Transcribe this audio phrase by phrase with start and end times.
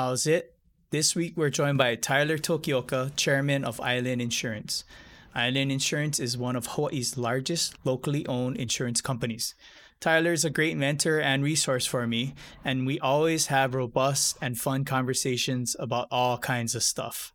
[0.00, 0.54] How's it?
[0.88, 4.82] This week we're joined by Tyler Tokioka, chairman of Island Insurance.
[5.34, 9.54] Island Insurance is one of Hawaii's largest locally owned insurance companies.
[10.00, 12.34] Tyler is a great mentor and resource for me,
[12.64, 17.34] and we always have robust and fun conversations about all kinds of stuff.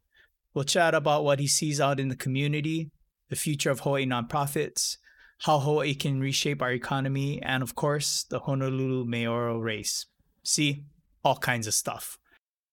[0.56, 2.90] We'll chat about what he sees out in the community,
[3.30, 4.98] the future of Hawaii nonprofits,
[5.42, 10.08] how Hawaii can reshape our economy, and of course, the Honolulu mayoral race.
[10.42, 10.86] See,
[11.24, 12.18] all kinds of stuff.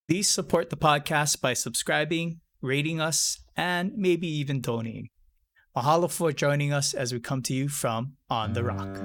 [0.09, 5.10] Please support the podcast by subscribing, rating us, and maybe even donating.
[5.77, 8.98] Mahalo for joining us as we come to you from On the Rock.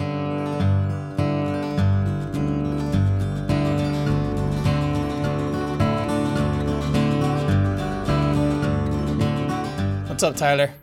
[10.10, 10.74] What's up, Tyler?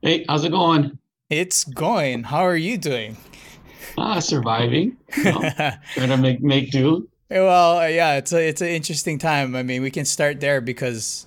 [0.00, 0.98] Hey, how's it going?
[1.28, 2.22] It's going.
[2.22, 3.18] How are you doing?
[3.98, 4.96] Ah, surviving.
[5.18, 5.40] You know,
[5.94, 7.08] trying to make make do.
[7.30, 9.56] Well, uh, yeah, it's a it's an interesting time.
[9.56, 11.26] I mean, we can start there because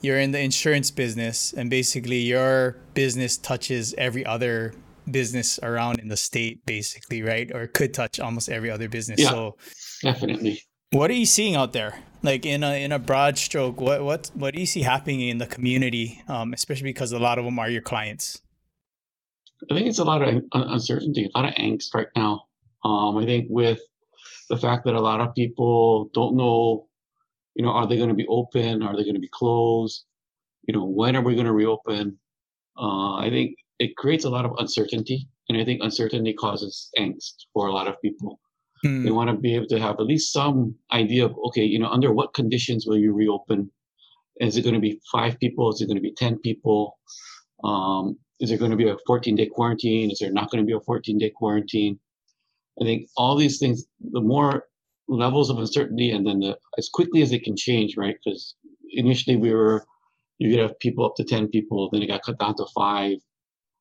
[0.00, 4.74] you're in the insurance business, and basically your business touches every other
[5.10, 7.54] business around in the state, basically, right?
[7.54, 9.20] Or could touch almost every other business.
[9.20, 9.30] Yeah.
[9.30, 9.56] So,
[10.02, 10.62] Definitely.
[10.90, 11.98] what are you seeing out there?
[12.22, 15.38] Like in a in a broad stroke, what what what do you see happening in
[15.38, 16.22] the community?
[16.26, 18.40] Um, especially because a lot of them are your clients.
[19.70, 22.46] I think it's a lot of uncertainty, a lot of angst right now.
[22.84, 23.80] Um, I think with
[24.48, 26.86] the fact that a lot of people don't know,
[27.54, 28.82] you know, are they going to be open?
[28.82, 30.04] Are they going to be closed?
[30.66, 32.18] You know, when are we going to reopen?
[32.76, 37.46] Uh, I think it creates a lot of uncertainty, and I think uncertainty causes angst
[37.52, 38.40] for a lot of people.
[38.82, 39.04] Hmm.
[39.04, 41.88] They want to be able to have at least some idea of, okay, you know,
[41.88, 43.70] under what conditions will you reopen?
[44.40, 45.70] Is it going to be five people?
[45.72, 46.98] Is it going to be 10 people?
[47.62, 50.10] Um, is there going to be a 14 day quarantine?
[50.10, 51.98] Is there not going to be a 14 day quarantine?
[52.80, 54.64] I think all these things, the more
[55.08, 58.16] levels of uncertainty and then the, as quickly as it can change, right?
[58.24, 58.54] Because
[58.90, 59.84] initially we were,
[60.38, 63.16] you could have people up to 10 people, then it got cut down to five.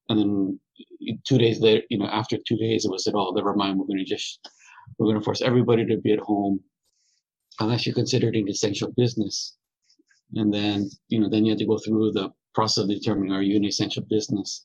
[0.10, 0.60] And then
[1.26, 3.88] two days later, you know, after two days, it was said, oh, never mind, we're
[3.88, 4.48] going to just,
[4.98, 6.60] we're going to force everybody to be at home
[7.60, 9.56] unless you're considered an essential business.
[10.36, 13.42] And then, you know, then you have to go through the process of determining are
[13.42, 14.64] you an essential business.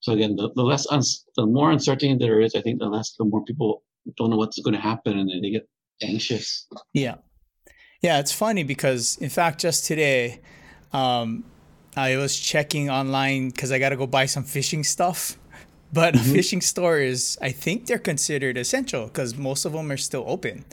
[0.00, 3.14] So again, the, the less, uns- the more uncertainty there is, I think the less,
[3.18, 3.82] the more people
[4.16, 5.68] don't know what's going to happen and they get
[6.02, 6.66] anxious.
[6.94, 7.16] Yeah.
[8.00, 10.40] Yeah, it's funny because in fact just today
[10.92, 11.44] um
[11.96, 15.36] I was checking online cuz I got to go buy some fishing stuff.
[15.92, 16.32] But Mhm.
[16.34, 20.64] fishing stores, I think they're considered essential cuz most of them are still open.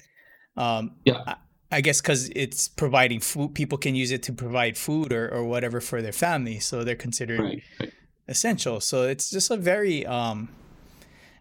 [0.56, 1.22] Um Yeah.
[1.26, 1.36] I,
[1.78, 5.44] I guess cuz it's providing food people can use it to provide food or or
[5.46, 7.64] whatever for their family, so they're considered Right.
[7.80, 7.94] right.
[8.28, 8.80] Essential.
[8.82, 10.50] So it's just a very um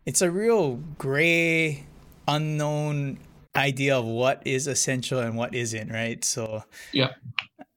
[0.06, 1.84] it's a real gray
[2.28, 3.18] unknown
[3.56, 6.24] idea of what is essential and what isn't, right?
[6.24, 7.10] So Yeah.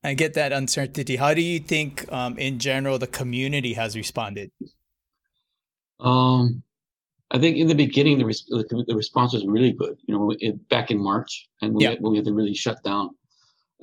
[0.04, 1.16] I get that uncertainty.
[1.18, 4.52] How do you think um in general the community has responded?
[6.00, 6.64] Um,
[7.32, 9.98] I think in the beginning, the, res- the, the response was really good.
[10.06, 11.90] You know, it, back in March, and when, Yeah.
[11.92, 13.10] we, when we had to really shut down,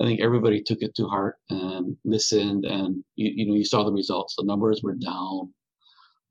[0.01, 3.83] I think everybody took it to heart and listened, and you, you know, you saw
[3.83, 4.35] the results.
[4.37, 5.53] The numbers were down.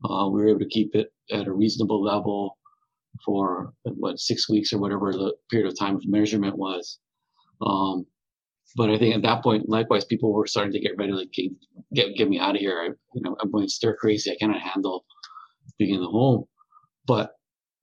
[0.04, 2.58] Uh, we were able to keep it at a reasonable level
[3.24, 6.98] for what six weeks or whatever the period of time of measurement was.
[7.64, 8.06] Um,
[8.76, 11.32] but I think at that point, likewise, people were starting to get ready, like
[11.94, 12.80] get get, me out of here.
[12.80, 14.30] I, you know, I'm going stir crazy.
[14.30, 15.04] I cannot handle
[15.78, 16.44] being in the home.
[17.06, 17.32] But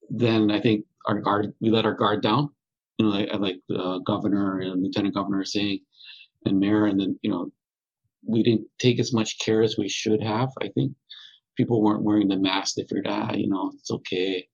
[0.09, 2.49] then I think our guard, we let our guard down.
[3.01, 5.79] You know, like, like the governor and lieutenant governor saying,
[6.45, 7.51] and mayor, and then you know,
[8.27, 10.49] we didn't take as much care as we should have.
[10.61, 10.93] I think
[11.57, 12.75] people weren't wearing the mask.
[12.75, 14.47] They figured, ah, you know, it's okay.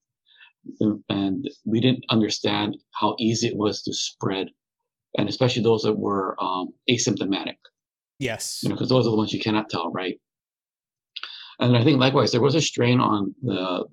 [1.10, 4.48] And we didn't understand how easy it was to spread,
[5.18, 7.56] and especially those that were um, asymptomatic
[8.18, 8.60] Yes.
[8.62, 10.18] you know, because those are the ones you cannot tell, right?
[11.60, 13.84] And I think likewise, there was a strain on the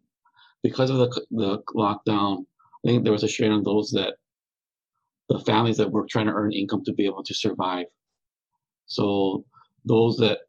[0.64, 2.46] because of the the lockdown.
[2.86, 4.16] I think there was a strain on those that
[5.30, 7.88] the families that were trying to earn income to be able to survive.
[8.86, 9.46] So
[9.86, 10.40] those that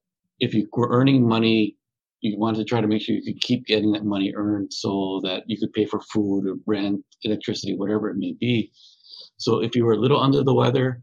[0.40, 1.76] if you were earning money,
[2.20, 5.20] you wanted to try to make sure you could keep getting that money earned so
[5.24, 8.70] that you could pay for food or rent, electricity, whatever it may be.
[9.36, 11.02] So if you were a little under the weather,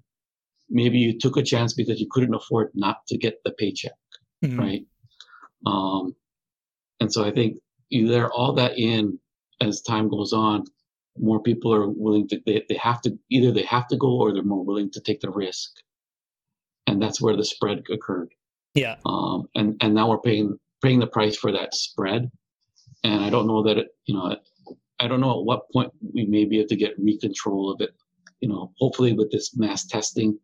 [0.69, 3.94] maybe you took a chance because you couldn't afford not to get the paycheck,
[4.44, 4.57] Mhm.
[4.57, 4.86] right?
[5.65, 6.15] Um,
[7.00, 7.57] and so I think
[7.89, 9.19] you layer all that in
[9.62, 10.65] as time goes on,
[11.18, 14.33] more people are willing to, they, they have to, either they have to go or
[14.33, 15.71] they're more willing to take the risk.
[16.88, 18.30] And that's where the spread occurred.
[18.74, 18.95] Yeah.
[19.06, 22.31] Um, and, and now we're paying, paying the price for that spread.
[23.04, 24.36] And I don't know that it, you know,
[25.00, 27.92] I don't know at what point we may be able to get recontrol of it.
[28.39, 30.39] You know, hopefully with this mass testing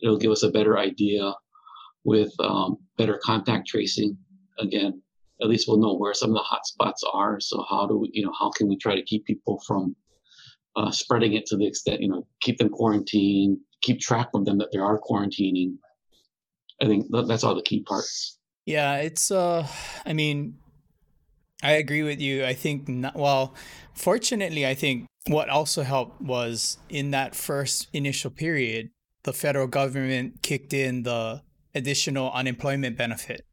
[0.00, 1.34] it'll give us a better idea
[2.04, 4.16] with um, better contact tracing.
[4.58, 5.02] Again,
[5.42, 7.40] at least we'll know where some of the hot spots are.
[7.40, 9.94] So how do we, you know, how can we try to keep people from
[10.76, 14.58] uh, spreading it to the extent, you know, keep them quarantined, keep track of them
[14.58, 15.74] that they are quarantining.
[16.80, 18.38] I think that's all the key parts.
[18.64, 19.66] Yeah, it's uh,
[20.06, 20.58] I mean,
[21.62, 22.44] I agree with you.
[22.44, 23.54] I think not, well,
[23.94, 28.90] fortunately, I think what also helped was in that first initial period,
[29.24, 31.42] the federal government kicked in the
[31.74, 33.44] additional unemployment benefit.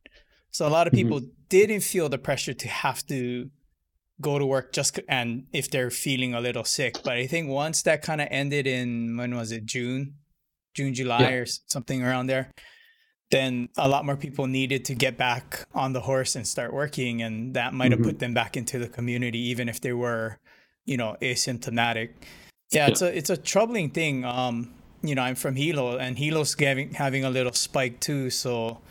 [0.51, 1.03] So a lot of mm-hmm.
[1.03, 1.34] people mm-hmm.
[1.49, 3.49] Didn't feel the pressure to have to
[4.21, 6.97] go to work just and if they're feeling a little sick.
[7.03, 10.15] But I think once that kind of ended in when was it June,
[10.73, 11.31] June July yeah.
[11.31, 12.51] or something around there,
[13.31, 17.21] then a lot more people needed to get back on the horse and start working,
[17.21, 18.09] and that might have mm-hmm.
[18.09, 20.37] put them back into the community, even if they were,
[20.85, 22.11] you know, asymptomatic.
[22.71, 22.87] Yeah, yeah.
[22.87, 24.23] it's a it's a troubling thing.
[24.23, 28.81] Um, you know, I'm from Hilo, and Hilo's having having a little spike too, so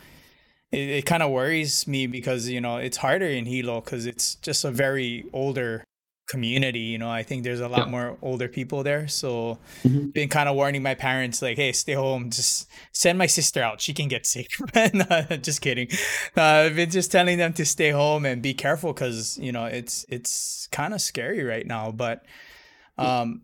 [0.71, 4.35] it, it kind of worries me because you know it's harder in Hilo because it's
[4.35, 5.83] just a very older
[6.27, 7.91] community you know i think there's a lot yeah.
[7.91, 10.07] more older people there so mm-hmm.
[10.07, 13.79] been kind of warning my parents like hey stay home just send my sister out
[13.79, 14.47] she can get sick
[14.93, 15.05] no,
[15.39, 15.87] just kidding
[16.35, 19.65] uh, i've been just telling them to stay home and be careful because you know
[19.65, 22.25] it's it's kind of scary right now but
[22.97, 23.43] um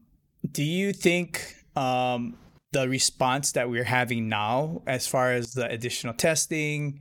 [0.51, 2.35] do you think um
[2.71, 6.99] the response that we're having now as far as the additional testing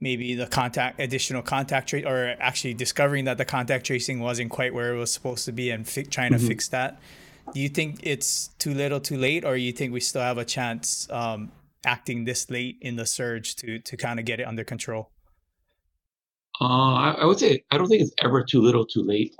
[0.00, 4.74] maybe the contact additional contact trace or actually discovering that the contact tracing wasn't quite
[4.74, 6.42] where it was supposed to be and fi- trying mm-hmm.
[6.42, 7.00] to fix that.
[7.52, 10.44] Do you think it's too little too late or you think we still have a
[10.44, 11.52] chance um,
[11.86, 15.10] acting this late in the surge to to kind of get it under control?
[16.60, 19.34] Uh, I, I, would say i don't think it's ever too little too late.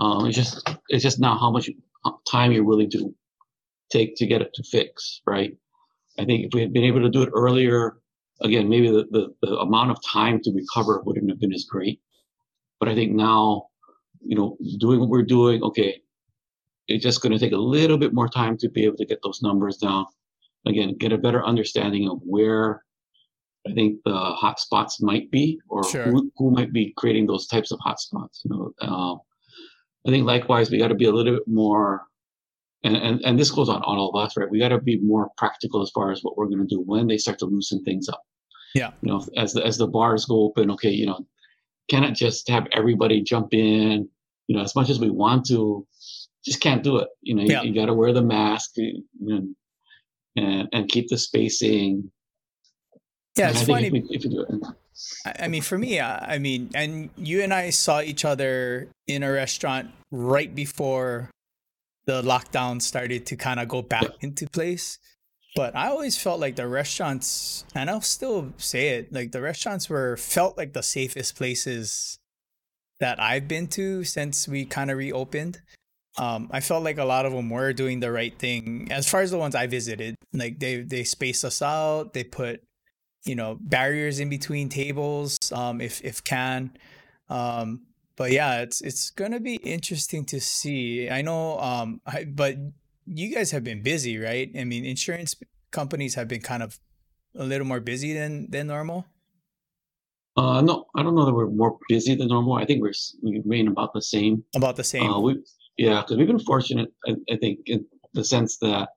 [0.00, 1.68] Um, it's just it's just not how much
[2.04, 3.14] uh, time you're willing to
[3.90, 5.56] take to get it to fix right
[6.18, 8.00] i think if we had been able to do it earlier
[8.40, 12.00] again, maybe the, the, the amount of time to recover wouldn't have been as great.
[12.78, 13.66] But I think now,
[14.20, 16.00] you know, doing what we're doing, okay,
[16.88, 19.20] it's just going to take a little bit more time to be able to get
[19.22, 20.06] those numbers down.
[20.66, 22.82] Again, get a better understanding of where
[23.66, 26.04] I think the hot spots might be, or sure.
[26.04, 28.42] who, who might be creating those types of hot spots.
[28.44, 29.14] You know, uh,
[30.06, 32.02] I think likewise we got to be a little bit more
[32.82, 34.50] and, and, and this goes on, on all of us, right?
[34.50, 37.06] We got to be more practical as far as what we're going to do when
[37.06, 38.22] they start to loosen things up.
[38.74, 38.92] Yeah.
[39.02, 41.26] You know, as the, as the bars go open, okay, you know,
[41.90, 44.08] cannot just have everybody jump in,
[44.46, 45.86] you know, as much as we want to,
[46.44, 47.08] just can't do it.
[47.20, 47.62] You know, yeah.
[47.62, 48.72] you, you got to wear the mask
[49.18, 49.48] know,
[50.36, 52.10] and, and keep the spacing.
[53.36, 53.88] Yeah, it's funny.
[53.88, 55.34] If we, if we do it.
[55.38, 59.22] I mean, for me, uh, I mean, and you and I saw each other in
[59.22, 61.30] a restaurant right before
[62.10, 64.98] the lockdown started to kind of go back into place.
[65.54, 69.88] But I always felt like the restaurants, and I'll still say it, like the restaurants
[69.88, 72.18] were felt like the safest places
[72.98, 75.60] that I've been to since we kind of reopened.
[76.18, 79.20] Um, I felt like a lot of them were doing the right thing as far
[79.20, 80.16] as the ones I visited.
[80.32, 82.60] Like they they spaced us out, they put
[83.24, 86.72] you know barriers in between tables, um, if if can.
[87.28, 87.86] Um,
[88.20, 91.08] but yeah, it's it's gonna be interesting to see.
[91.08, 92.54] I know, um, I, but
[93.06, 94.50] you guys have been busy, right?
[94.54, 95.34] I mean, insurance
[95.70, 96.78] companies have been kind of
[97.34, 99.06] a little more busy than than normal.
[100.36, 102.56] Uh, no, I don't know that we're more busy than normal.
[102.56, 102.92] I think we're
[103.22, 104.44] we remain about the same.
[104.54, 105.10] About the same.
[105.10, 105.42] Uh, we,
[105.78, 106.92] yeah, because we've been fortunate.
[107.08, 108.90] I, I, think in the sense that,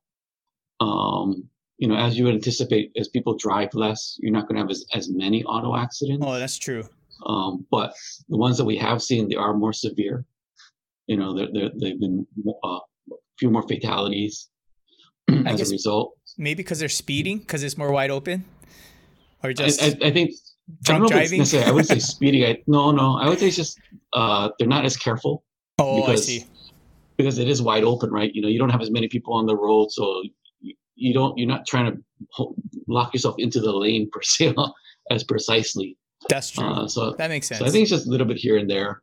[0.81, 4.63] um, you know, as you would anticipate, as people drive less, you're not going to
[4.63, 6.25] have as, as many auto accidents.
[6.27, 6.83] Oh, that's true.
[7.25, 7.93] Um, but
[8.29, 10.25] the ones that we have seen, they are more severe.
[11.07, 12.25] You know, they're, they've been
[12.63, 12.79] uh,
[13.37, 14.49] few more fatalities
[15.45, 16.13] as a result.
[16.37, 18.45] Maybe because they're speeding, because it's more wide open,
[19.43, 20.31] or just I, I, I think
[20.81, 21.41] drunk I driving.
[21.41, 22.43] I would say speeding.
[22.43, 23.79] I, no, no, I would say it's just
[24.13, 25.43] uh, they're not as careful.
[25.79, 26.45] Oh, because, I see.
[27.17, 28.33] Because it is wide open, right?
[28.33, 30.23] You know, you don't have as many people on the road, so
[30.95, 31.37] you don't.
[31.37, 32.03] You're not trying
[32.37, 32.55] to
[32.87, 34.55] lock yourself into the lane per se
[35.11, 35.97] as precisely.
[36.29, 36.65] That's true.
[36.65, 37.59] Uh, so that makes sense.
[37.59, 39.01] So I think it's just a little bit here and there.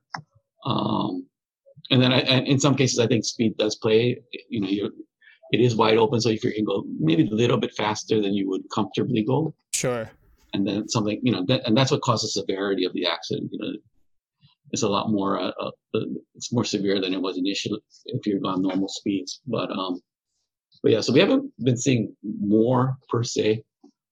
[0.65, 1.27] Um,
[1.91, 4.21] and then I, and in some cases, I think speed does play.
[4.49, 4.91] You know, you
[5.53, 8.35] it is wide open, so if you can go maybe a little bit faster than
[8.35, 9.55] you would comfortably go.
[9.75, 10.09] Sure.
[10.53, 13.51] And then something, you know, that, and that's what causes the severity of the accident.
[13.53, 13.73] You know,
[14.71, 15.41] it's a lot more.
[15.41, 15.53] Uh,
[15.95, 16.01] uh,
[16.35, 19.41] it's more severe than it was initially if you're going normal speeds.
[19.47, 20.01] But um,
[20.83, 23.65] but yeah, so we haven't been seeing more per se,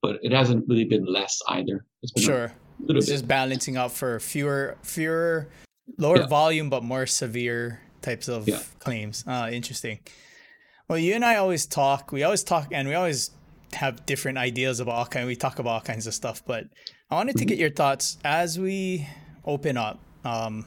[0.03, 1.85] but it hasn't really been less either.
[2.03, 2.53] It's been sure.
[2.87, 5.49] It's just balancing out for fewer fewer
[5.97, 6.26] lower yeah.
[6.26, 8.61] volume but more severe types of yeah.
[8.78, 9.25] claims.
[9.26, 9.99] Uh, interesting.
[10.88, 12.12] Well, you and I always talk.
[12.12, 13.30] We always talk, and we always
[13.75, 15.26] have different ideas about all kind.
[15.26, 16.64] We talk about all kinds of stuff, but
[17.11, 19.06] I wanted to get your thoughts as we
[19.44, 20.00] open up.
[20.25, 20.66] Um,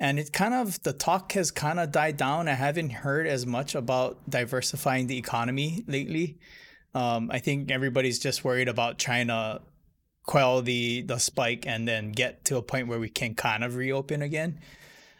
[0.00, 2.48] and it kind of the talk has kind of died down.
[2.48, 6.38] I haven't heard as much about diversifying the economy lately.
[6.94, 9.60] Um, I think everybody's just worried about trying to
[10.24, 13.76] quell the the spike and then get to a point where we can kind of
[13.76, 14.58] reopen again.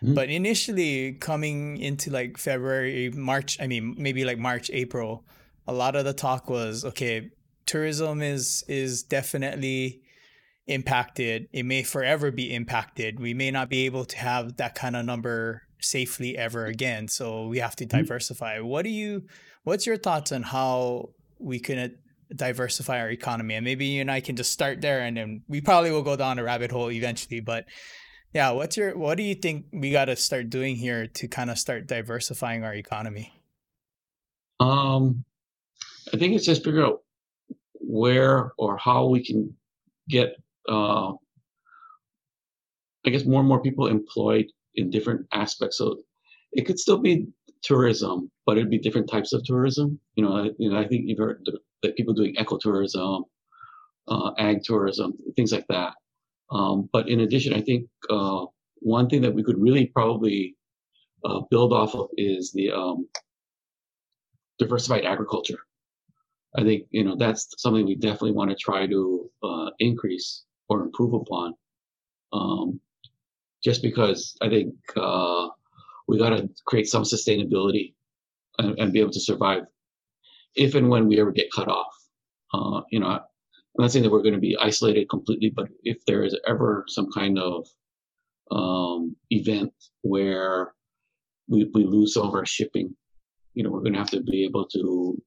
[0.02, 0.14] Mm-hmm.
[0.14, 5.24] But initially, coming into like February, March, I mean maybe like March, April,
[5.66, 7.30] a lot of the talk was okay.
[7.66, 10.02] Tourism is is definitely
[10.66, 11.48] impacted.
[11.52, 13.20] It may forever be impacted.
[13.20, 17.08] We may not be able to have that kind of number safely ever again.
[17.08, 17.98] So we have to mm-hmm.
[17.98, 18.58] diversify.
[18.58, 18.66] Mm-hmm.
[18.66, 19.24] What do you?
[19.64, 21.96] What's your thoughts on how we can
[22.36, 23.54] diversify our economy?
[23.54, 26.16] And maybe you and I can just start there, and then we probably will go
[26.16, 27.40] down a rabbit hole eventually.
[27.40, 27.66] But
[28.32, 28.96] yeah, what's your?
[28.96, 32.64] What do you think we got to start doing here to kind of start diversifying
[32.64, 33.32] our economy?
[34.60, 35.24] Um,
[36.12, 37.00] I think it's just figure out
[37.74, 39.54] where or how we can
[40.08, 40.36] get
[40.68, 41.12] uh,
[43.04, 45.78] I guess more and more people employed in different aspects.
[45.78, 45.98] So
[46.52, 47.26] it could still be
[47.62, 49.98] tourism, but it'd be different types of tourism.
[50.16, 51.46] You know, I, you know, I think you've heard
[51.82, 53.24] that people doing ecotourism,
[54.08, 55.94] uh, ag tourism, things like that.
[56.50, 58.46] Um, but in addition, I think uh,
[58.80, 60.56] one thing that we could really probably
[61.24, 63.08] uh, build off of is the um,
[64.58, 65.58] diversified agriculture.
[66.56, 70.82] I think you know that's something we definitely want to try to uh, increase or
[70.82, 71.54] improve upon.
[72.32, 72.80] Um,
[73.62, 75.48] just because I think uh,
[76.08, 77.94] we got to create some sustainability
[78.58, 79.62] and, and, be able to survive
[80.54, 81.94] if and when we ever get cut off.
[82.52, 83.20] Uh, you know, I'm
[83.78, 87.10] not saying that we're going to be isolated completely, but if there is ever some
[87.10, 87.66] kind of
[88.50, 90.74] um, event where
[91.48, 92.94] we, we lose some of our shipping,
[93.54, 95.22] you know, we're going to have to be able to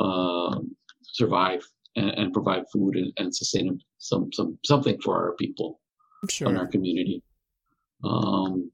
[0.00, 0.60] uh,
[1.02, 1.62] survive
[1.96, 5.80] and, and provide food and, and, sustain some some something for our people
[6.28, 6.48] sure.
[6.48, 7.22] in our community.
[8.02, 8.70] Um,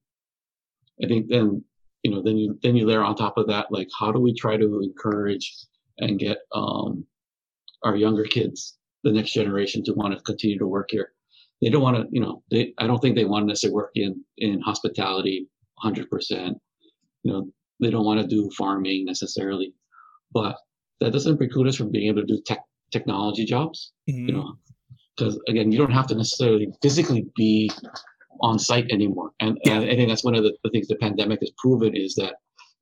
[1.02, 1.64] I think then
[2.02, 4.34] you know then you then you layer on top of that like how do we
[4.34, 5.54] try to encourage
[5.98, 7.04] and get um,
[7.84, 11.12] our younger kids, the next generation, to want to continue to work here.
[11.62, 13.90] They don't want to, you know, they I don't think they want to necessarily work
[13.94, 15.46] in in hospitality
[15.84, 16.54] 100%.
[17.22, 17.48] You know,
[17.80, 19.74] they don't want to do farming necessarily,
[20.32, 20.56] but
[21.00, 23.92] that doesn't preclude us from being able to do tech technology jobs.
[24.08, 24.28] Mm-hmm.
[24.28, 24.54] You know,
[25.16, 27.70] because again, you don't have to necessarily physically be
[28.40, 29.30] on site anymore.
[29.40, 29.74] And, yeah.
[29.74, 32.34] and I think that's one of the, the, things the pandemic has proven is that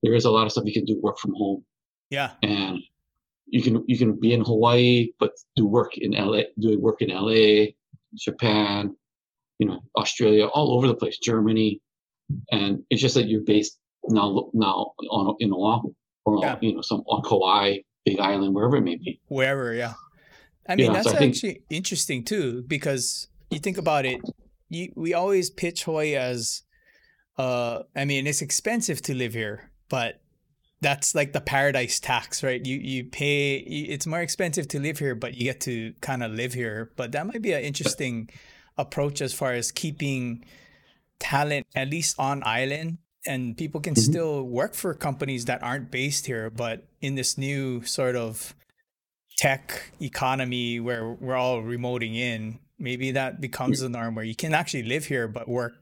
[0.02, 1.64] there is a lot of stuff you can do work from home.
[2.11, 2.33] Yeah.
[2.43, 2.78] And
[3.47, 7.09] you can you can be in Hawaii but do work in LA, do work in
[7.09, 7.73] LA,
[8.14, 8.95] Japan,
[9.59, 11.81] you know, Australia, all over the place, Germany,
[12.50, 13.78] and it's just that you're based
[14.09, 16.57] now now on in Oahu or yeah.
[16.61, 19.21] you know some on Kauai, Big Island, wherever it may be.
[19.28, 19.95] Wherever, yeah.
[20.69, 24.21] I mean, yeah, that's so actually think, interesting too, because you think about it,
[24.69, 26.63] you, we always pitch Hawaii as,
[27.37, 30.21] uh, I mean, it's expensive to live here, but
[30.81, 32.65] that's like the paradise tax, right?
[32.65, 36.33] You you pay, it's more expensive to live here, but you get to kind of
[36.33, 36.93] live here.
[36.97, 38.31] But that might be an interesting
[38.77, 40.45] approach as far as keeping
[41.19, 44.11] talent at least on island and people can mm-hmm.
[44.11, 48.55] still work for companies that aren't based here but in this new sort of
[49.37, 54.54] tech economy where we're all remoting in maybe that becomes the norm where you can
[54.54, 55.75] actually live here but work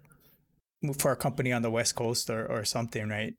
[0.99, 3.35] for a company on the west coast or, or something right?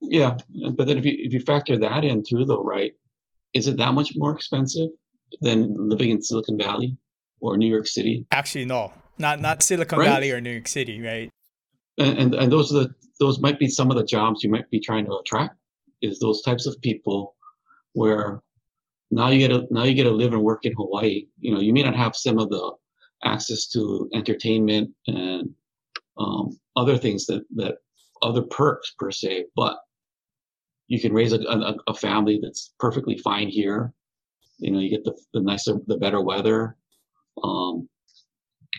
[0.00, 0.36] Yeah
[0.76, 2.92] but then if you if you factor that in too though right
[3.54, 4.90] is it that much more expensive
[5.40, 6.96] than living in silicon valley
[7.40, 8.26] or new york city?
[8.30, 8.92] Actually no.
[9.18, 10.08] Not not silicon right?
[10.08, 11.30] valley or new york city right?
[11.98, 14.70] And, and, and those are the those might be some of the jobs you might
[14.70, 15.56] be trying to attract
[16.00, 17.34] is those types of people
[17.92, 18.40] where
[19.10, 21.26] now you get to now you get to live and work in Hawaii.
[21.40, 22.72] You know, you may not have some of the
[23.24, 25.50] access to entertainment and
[26.18, 27.76] um, other things that that
[28.22, 29.78] other perks per se, but
[30.88, 33.92] you can raise a, a, a family that's perfectly fine here.
[34.58, 36.76] You know, you get the the nicer, the better weather.
[37.42, 37.88] Um,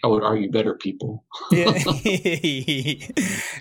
[0.03, 1.25] I would argue better people.
[1.51, 1.72] yeah.
[1.74, 3.00] hey,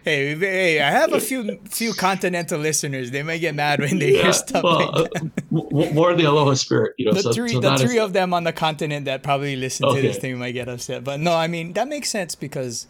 [0.04, 3.10] hey, I have a few few continental listeners.
[3.10, 5.22] They may get mad when they yeah, hear stuff well, like that.
[5.22, 7.12] Uh, more the aloha spirit, you know.
[7.12, 8.04] The so, three, so the three is...
[8.04, 10.00] of them on the continent that probably listen okay.
[10.00, 11.04] to this thing might get upset.
[11.04, 12.86] But no, I mean that makes sense because,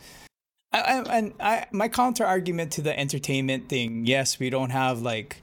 [0.73, 4.07] I, I, and I my counter argument to the entertainment thing.
[4.07, 5.43] Yes, we don't have like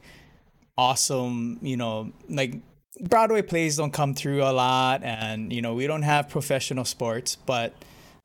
[0.78, 2.62] awesome, you know, like
[3.02, 7.36] Broadway plays don't come through a lot, and you know we don't have professional sports,
[7.36, 7.74] but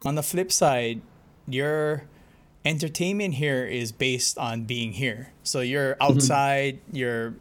[0.04, 1.02] on the flip side,
[1.46, 2.04] your
[2.64, 5.32] entertainment here is based on being here.
[5.42, 6.12] So you're mm-hmm.
[6.12, 6.96] outside, mm-hmm.
[6.96, 7.34] you're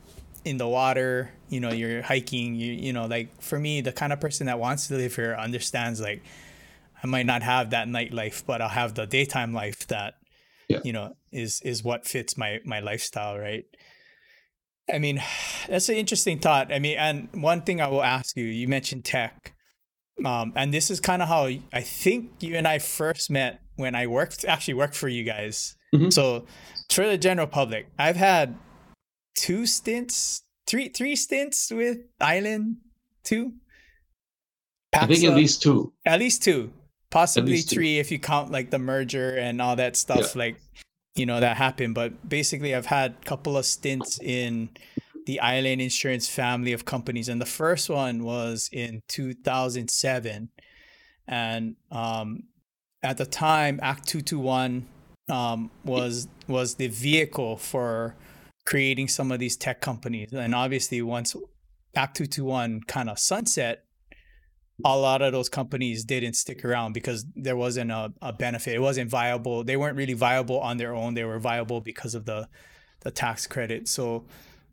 [0.45, 4.13] in the water, you know, you're hiking, you you know, like for me, the kind
[4.13, 6.23] of person that wants to live here understands like
[7.03, 10.15] I might not have that nightlife, but I'll have the daytime life that
[10.67, 10.79] yeah.
[10.83, 13.65] you know is is what fits my my lifestyle, right?
[14.91, 15.21] I mean,
[15.67, 16.71] that's an interesting thought.
[16.71, 19.53] I mean, and one thing I will ask you, you mentioned tech.
[20.25, 23.95] Um, and this is kind of how I think you and I first met when
[23.95, 25.75] I worked actually worked for you guys.
[25.93, 26.09] Mm-hmm.
[26.09, 26.45] So
[26.89, 28.55] for the general public, I've had
[29.35, 32.77] two stints, three three stints with Island
[33.23, 33.53] two.
[34.93, 35.93] Paxa, I think at least two.
[36.05, 36.71] At least two,
[37.09, 37.99] possibly least three two.
[37.99, 40.35] if you count like the merger and all that stuff.
[40.35, 40.39] Yeah.
[40.39, 40.61] Like
[41.15, 44.69] you know that happened, but basically I've had a couple of stints in
[45.29, 50.49] the Island Insurance family of companies, and the first one was in 2007,
[51.27, 52.45] and um,
[53.03, 54.87] at the time Act 221
[55.29, 58.15] um, was was the vehicle for
[58.65, 60.33] creating some of these tech companies.
[60.33, 61.35] And obviously, once
[61.95, 63.83] Act 221 kind of sunset,
[64.83, 68.73] a lot of those companies didn't stick around because there wasn't a, a, benefit.
[68.73, 69.63] It wasn't viable.
[69.63, 71.13] They weren't really viable on their own.
[71.13, 72.49] They were viable because of the
[73.01, 73.87] the tax credit.
[73.87, 74.25] So,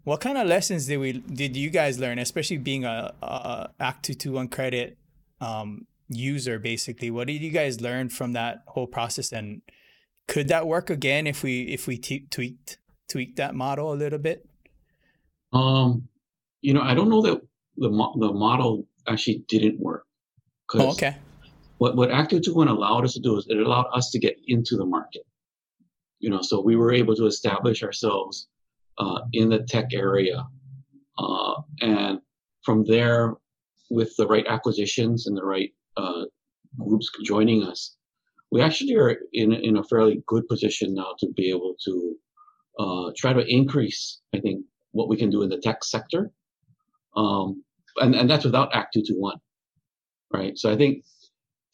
[0.06, 4.04] what kind of lessons did we did you guys learn, especially being a, a Act
[4.04, 4.96] 221 credit
[5.40, 6.60] um, user?
[6.60, 9.62] Basically, what did you guys learn from that whole process, and
[10.28, 12.78] could that work again if we if we t- tweaked
[13.10, 14.48] tweak that model a little bit?
[15.52, 16.06] Um,
[16.60, 17.40] you know, I don't know that
[17.76, 20.04] the mo- the model actually didn't work.
[20.74, 21.16] Oh, okay.
[21.78, 24.76] What what Act 221 allowed us to do is it allowed us to get into
[24.76, 25.26] the market.
[26.20, 28.46] You know, so we were able to establish ourselves
[28.98, 30.46] uh, in the tech area,
[31.18, 32.20] uh, and
[32.64, 33.34] from there,
[33.90, 36.24] with the right acquisitions and the right uh,
[36.78, 37.96] groups joining us,
[38.50, 42.16] we actually are in in a fairly good position now to be able to
[42.78, 46.30] uh, try to increase, I think, what we can do in the tech sector.
[47.16, 47.62] Um,
[47.96, 49.38] and, and that's without Act 221,
[50.32, 50.58] right?
[50.58, 51.04] So I think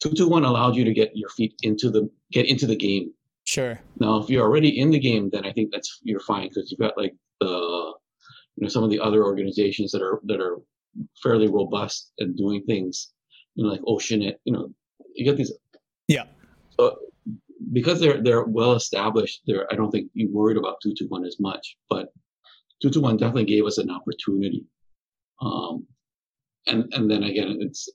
[0.01, 3.11] 221 allowed you to get your feet into the, get into the game.
[3.45, 3.79] Sure.
[3.99, 6.79] Now, if you're already in the game, then I think that's, you're fine because you've
[6.79, 7.93] got like the,
[8.55, 10.59] you know, some of the other organizations that are, that are
[11.21, 13.11] fairly robust and doing things,
[13.55, 14.73] you know, like Oceanit, you know,
[15.15, 15.51] you get these.
[16.07, 16.25] Yeah.
[16.79, 16.97] So
[17.71, 21.25] because they're they're well established, there I don't think you worried about two two one
[21.25, 21.77] as much.
[21.89, 22.09] But
[22.81, 24.65] two two one definitely gave us an opportunity.
[25.41, 25.85] Um,
[26.67, 27.89] and and then again, it's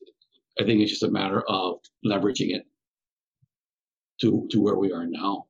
[0.61, 2.67] I think it's just a matter of leveraging it
[4.21, 5.47] to to where we are now.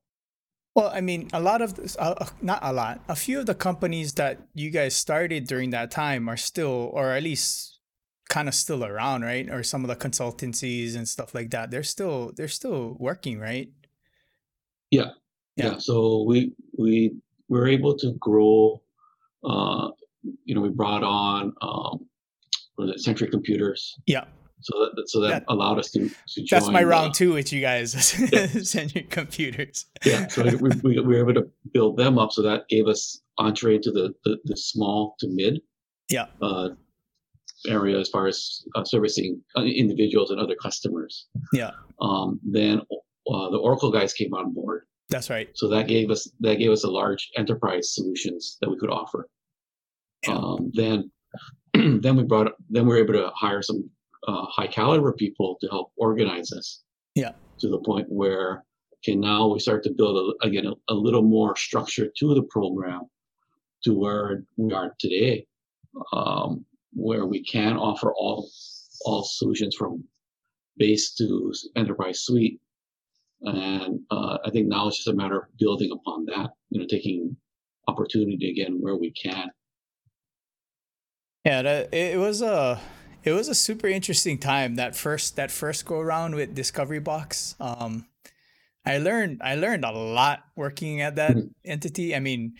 [0.75, 3.47] Well, I mean, a lot of this, uh, uh, not a lot, a few of
[3.47, 7.81] the companies that you guys started during that time are still, or at least
[8.29, 9.51] kind of still around, right?
[9.51, 11.73] Or some of the consultancies and stuff like that.
[11.73, 13.71] They're still, they're still working, right?
[14.93, 15.11] Yeah.
[15.57, 15.73] yeah.
[15.73, 15.79] yeah.
[15.79, 17.17] So we we
[17.49, 18.81] were able to grow.
[19.43, 19.89] Uh,
[20.45, 22.07] you know, we brought on um,
[22.77, 23.99] was it Century Computers?
[24.07, 24.25] Yeah.
[24.61, 27.61] So that so that, that allowed us to, to That's my round two with you
[27.61, 28.83] guys, yeah.
[28.95, 29.87] your Computers.
[30.05, 30.27] yeah.
[30.29, 32.33] So we, we, we were able to build them up.
[32.33, 35.61] So that gave us entree to the the, the small to mid.
[36.09, 36.27] Yeah.
[36.41, 36.71] Uh,
[37.67, 41.27] area as far as uh, servicing uh, individuals and other customers.
[41.53, 41.73] Yeah.
[42.01, 44.85] Um, then uh, the Oracle guys came on board.
[45.09, 45.49] That's right.
[45.55, 49.29] So that gave us that gave us a large enterprise solutions that we could offer.
[50.27, 50.35] Yeah.
[50.35, 51.11] Um, then
[51.75, 53.89] then we brought then we were able to hire some
[54.29, 56.83] uh, high caliber people to help organize us.
[57.15, 57.33] Yeah.
[57.61, 58.65] To the point where
[58.99, 62.43] okay now we start to build a, again a, a little more structure to the
[62.43, 63.03] program
[63.85, 65.47] to where we are today,
[66.13, 68.49] um, where we can offer all
[69.05, 70.05] all solutions from
[70.77, 72.61] base to enterprise suite
[73.43, 76.87] and uh, I think now it's just a matter of building upon that, you know,
[76.89, 77.37] taking
[77.87, 79.51] opportunity again where we can.
[81.45, 81.61] Yeah,
[81.93, 82.81] it was a
[83.29, 87.55] it was a super interesting time that first that first go around with Discovery Box.
[87.61, 88.07] Um,
[88.85, 91.49] I learned I learned a lot working at that mm-hmm.
[91.65, 92.15] entity.
[92.15, 92.55] I mean,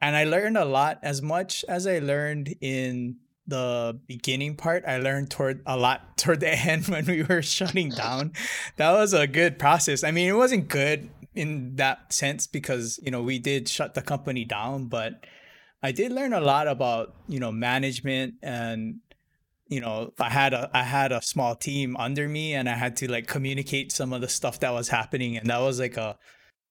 [0.00, 4.98] and I learned a lot as much as I learned in the beginning part i
[4.98, 8.32] learned toward a lot toward the end when we were shutting down
[8.76, 13.10] that was a good process i mean it wasn't good in that sense because you
[13.10, 15.24] know we did shut the company down but
[15.82, 18.96] i did learn a lot about you know management and
[19.68, 22.96] you know i had a i had a small team under me and i had
[22.96, 26.16] to like communicate some of the stuff that was happening and that was like a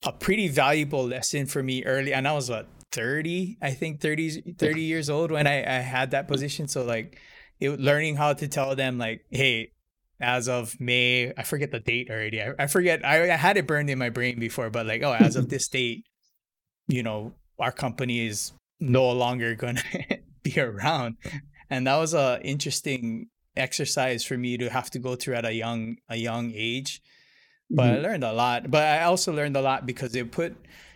[0.04, 4.56] a pretty valuable lesson for me early and i was what 30 i think 30
[4.58, 7.20] 30 years old when i, I had that position so like
[7.60, 9.72] it, learning how to tell them like hey
[10.22, 13.68] as of may i forget the date already i, I forget I, I had it
[13.68, 16.06] burned in my brain before but like oh as of this date
[16.88, 19.82] you know our company is no longer gonna
[20.44, 21.18] be around.
[21.70, 25.54] And that was a interesting exercise for me to have to go through at a
[25.54, 27.02] young a young age.
[27.70, 28.06] But mm-hmm.
[28.06, 28.70] I learned a lot.
[28.70, 30.56] But I also learned a lot because it put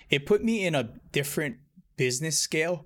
[0.10, 1.58] it put me in a different
[1.98, 2.86] business scale.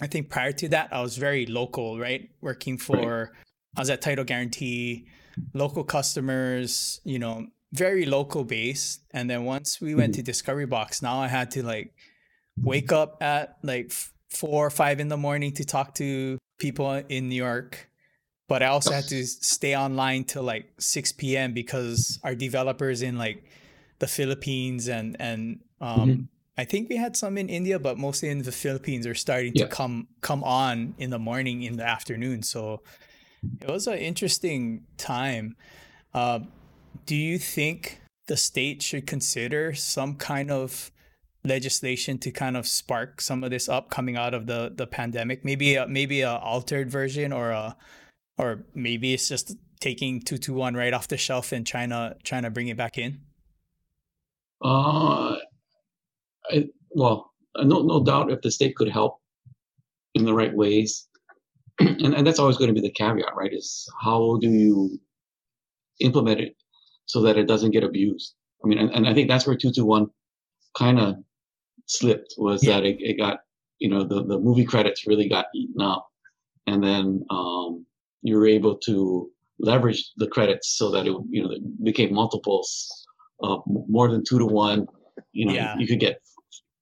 [0.00, 2.30] I think prior to that I was very local, right?
[2.40, 3.28] Working for right.
[3.76, 5.06] I was at Title Guaranty,
[5.54, 9.00] local customers, you know, very local base.
[9.12, 10.20] And then once we went mm-hmm.
[10.20, 11.94] to Discovery Box, now I had to like
[12.56, 13.92] wake up at like
[14.30, 17.90] four or five in the morning to talk to people in New York.
[18.48, 21.52] But I also had to stay online till like 6 p.m.
[21.52, 23.44] because our developers in like
[23.98, 26.22] the Philippines and and um, mm-hmm.
[26.56, 29.64] I think we had some in India, but mostly in the Philippines are starting yeah.
[29.64, 32.42] to come come on in the morning, in the afternoon.
[32.42, 32.82] So
[33.60, 35.56] it was an interesting time.
[36.14, 36.40] Uh,
[37.06, 40.91] do you think the state should consider some kind of
[41.44, 45.44] legislation to kind of spark some of this up coming out of the the pandemic?
[45.44, 47.76] Maybe a, maybe a altered version or a
[48.38, 52.16] or maybe it's just taking two two one right off the shelf and trying to
[52.22, 53.20] trying to bring it back in.
[54.64, 55.36] Uh,
[56.50, 59.18] I, well, no no doubt if the state could help
[60.14, 61.08] in the right ways,
[61.78, 63.52] and and that's always going to be the caveat, right?
[63.52, 64.98] Is how do you
[66.00, 66.56] implement it
[67.06, 68.34] so that it doesn't get abused?
[68.64, 70.08] I mean, and, and I think that's where two two one
[70.76, 71.16] kind of
[71.92, 72.74] slipped was yeah.
[72.74, 73.40] that it, it got
[73.78, 76.08] you know the the movie credits really got eaten up,
[76.66, 77.84] and then um,
[78.22, 83.06] you were able to leverage the credits so that it you know it became multiples
[83.40, 84.86] of more than two to one.
[85.32, 85.74] You know, yeah.
[85.74, 86.20] you, you could get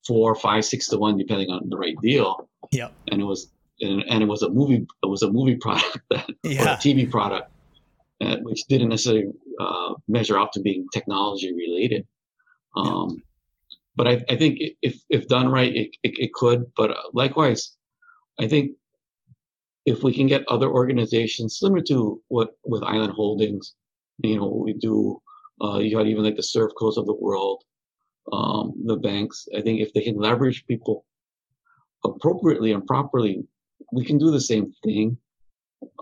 [0.07, 2.49] four, five, six to one depending on the right deal.
[2.71, 5.99] Yeah, and it was and, and it was a movie it was a movie product
[6.11, 6.63] that, yeah.
[6.63, 7.51] or a TV product
[8.21, 9.27] uh, which didn't necessarily
[9.59, 12.07] uh, measure up to being technology related.
[12.77, 13.25] Um, yeah
[14.01, 16.65] but I, I think if if done right, it, it, it could.
[16.75, 17.77] But likewise,
[18.39, 18.71] I think
[19.85, 23.75] if we can get other organizations similar to what with Island Holdings,
[24.23, 25.21] you know, what we do,
[25.63, 27.63] uh, you got even like the Servcos of the world,
[28.33, 29.47] um, the banks.
[29.55, 31.05] I think if they can leverage people
[32.03, 33.45] appropriately and properly,
[33.93, 35.19] we can do the same thing.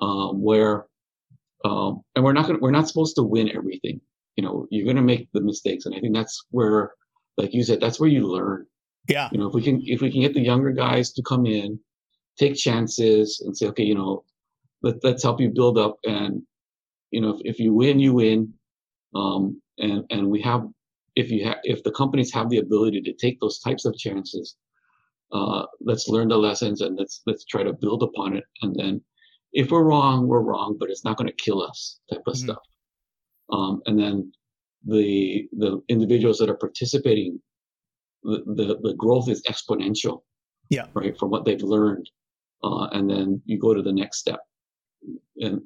[0.00, 0.86] Um, where,
[1.64, 4.00] um, and we're not gonna, we're not supposed to win everything.
[4.36, 6.92] You know, you're gonna make the mistakes, and I think that's where
[7.38, 8.66] like you said, that's where you learn.
[9.08, 9.28] Yeah.
[9.32, 11.78] You know, if we can if we can get the younger guys to come in,
[12.38, 14.24] take chances and say, okay, you know,
[14.82, 16.42] let let's help you build up and
[17.10, 18.52] you know, if, if you win, you win.
[19.14, 20.66] Um and and we have
[21.16, 24.56] if you have if the companies have the ability to take those types of chances,
[25.32, 28.44] uh, let's learn the lessons and let's let's try to build upon it.
[28.62, 29.00] And then
[29.52, 32.50] if we're wrong, we're wrong, but it's not going to kill us type of mm-hmm.
[32.50, 32.62] stuff.
[33.50, 34.32] Um, and then
[34.88, 37.40] the the individuals that are participating,
[38.22, 40.22] the the, the growth is exponential.
[40.70, 40.86] Yeah.
[40.92, 42.10] Right from what they've learned,
[42.62, 44.40] uh, and then you go to the next step,
[45.36, 45.60] and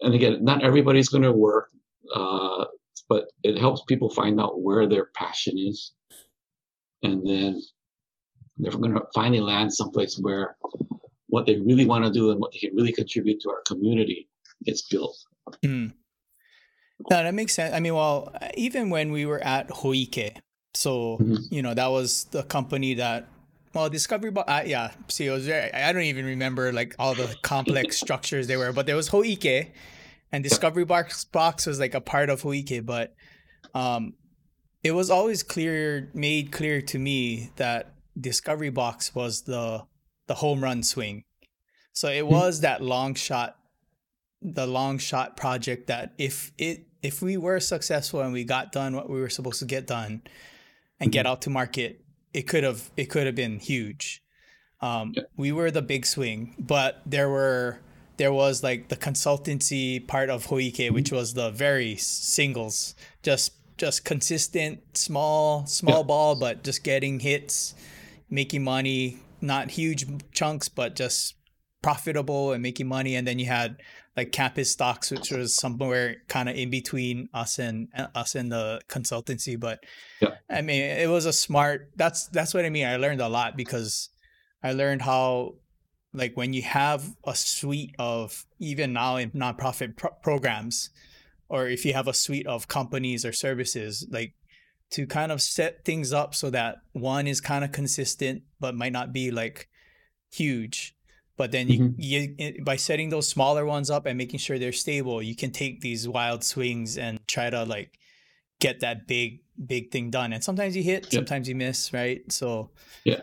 [0.00, 1.68] and again, not everybody's going to work,
[2.14, 2.64] uh,
[3.08, 5.92] but it helps people find out where their passion is,
[7.02, 7.60] and then
[8.58, 10.56] they're going to finally land someplace where
[11.28, 14.28] what they really want to do and what they can really contribute to our community
[14.64, 15.16] gets built.
[15.64, 15.92] Mm.
[17.10, 17.74] No, that makes sense.
[17.74, 20.40] I mean, well, even when we were at Hoike,
[20.76, 21.36] so mm-hmm.
[21.50, 23.28] you know that was the company that
[23.74, 27.14] well discovery box uh, yeah see it was very i don't even remember like all
[27.14, 29.72] the complex structures they were but there was hoike
[30.32, 33.14] and discovery box box was like a part of hoike but
[33.74, 34.12] um
[34.84, 39.82] it was always clear made clear to me that discovery box was the
[40.26, 41.24] the home run swing
[41.92, 42.34] so it mm-hmm.
[42.34, 43.56] was that long shot
[44.42, 48.94] the long shot project that if it if we were successful and we got done
[48.94, 50.22] what we were supposed to get done
[51.00, 51.32] and get mm-hmm.
[51.32, 54.22] out to market, it could have it could have been huge.
[54.80, 55.22] Um, yeah.
[55.36, 57.80] We were the big swing, but there were
[58.16, 60.94] there was like the consultancy part of Hoike, mm-hmm.
[60.94, 66.06] which was the very singles, just just consistent, small small yeah.
[66.06, 67.74] ball, but just getting hits,
[68.30, 71.34] making money, not huge chunks, but just
[71.82, 73.14] profitable and making money.
[73.14, 73.80] And then you had
[74.16, 78.80] like campus stocks, which was somewhere kind of in between us and us and the
[78.88, 79.58] consultancy.
[79.58, 79.84] But
[80.20, 80.36] yeah.
[80.48, 81.90] I mean, it was a smart.
[81.96, 82.86] That's that's what I mean.
[82.86, 84.08] I learned a lot because
[84.62, 85.56] I learned how
[86.14, 90.90] like when you have a suite of even now in nonprofit pro- programs,
[91.48, 94.32] or if you have a suite of companies or services, like
[94.92, 98.92] to kind of set things up so that one is kind of consistent but might
[98.92, 99.68] not be like
[100.32, 100.95] huge
[101.36, 102.00] but then you, mm-hmm.
[102.00, 105.80] you by setting those smaller ones up and making sure they're stable, you can take
[105.80, 107.98] these wild swings and try to like
[108.60, 110.32] get that big big thing done.
[110.32, 112.20] And sometimes you hit, sometimes you miss, right?
[112.32, 112.70] So
[113.04, 113.20] yeah,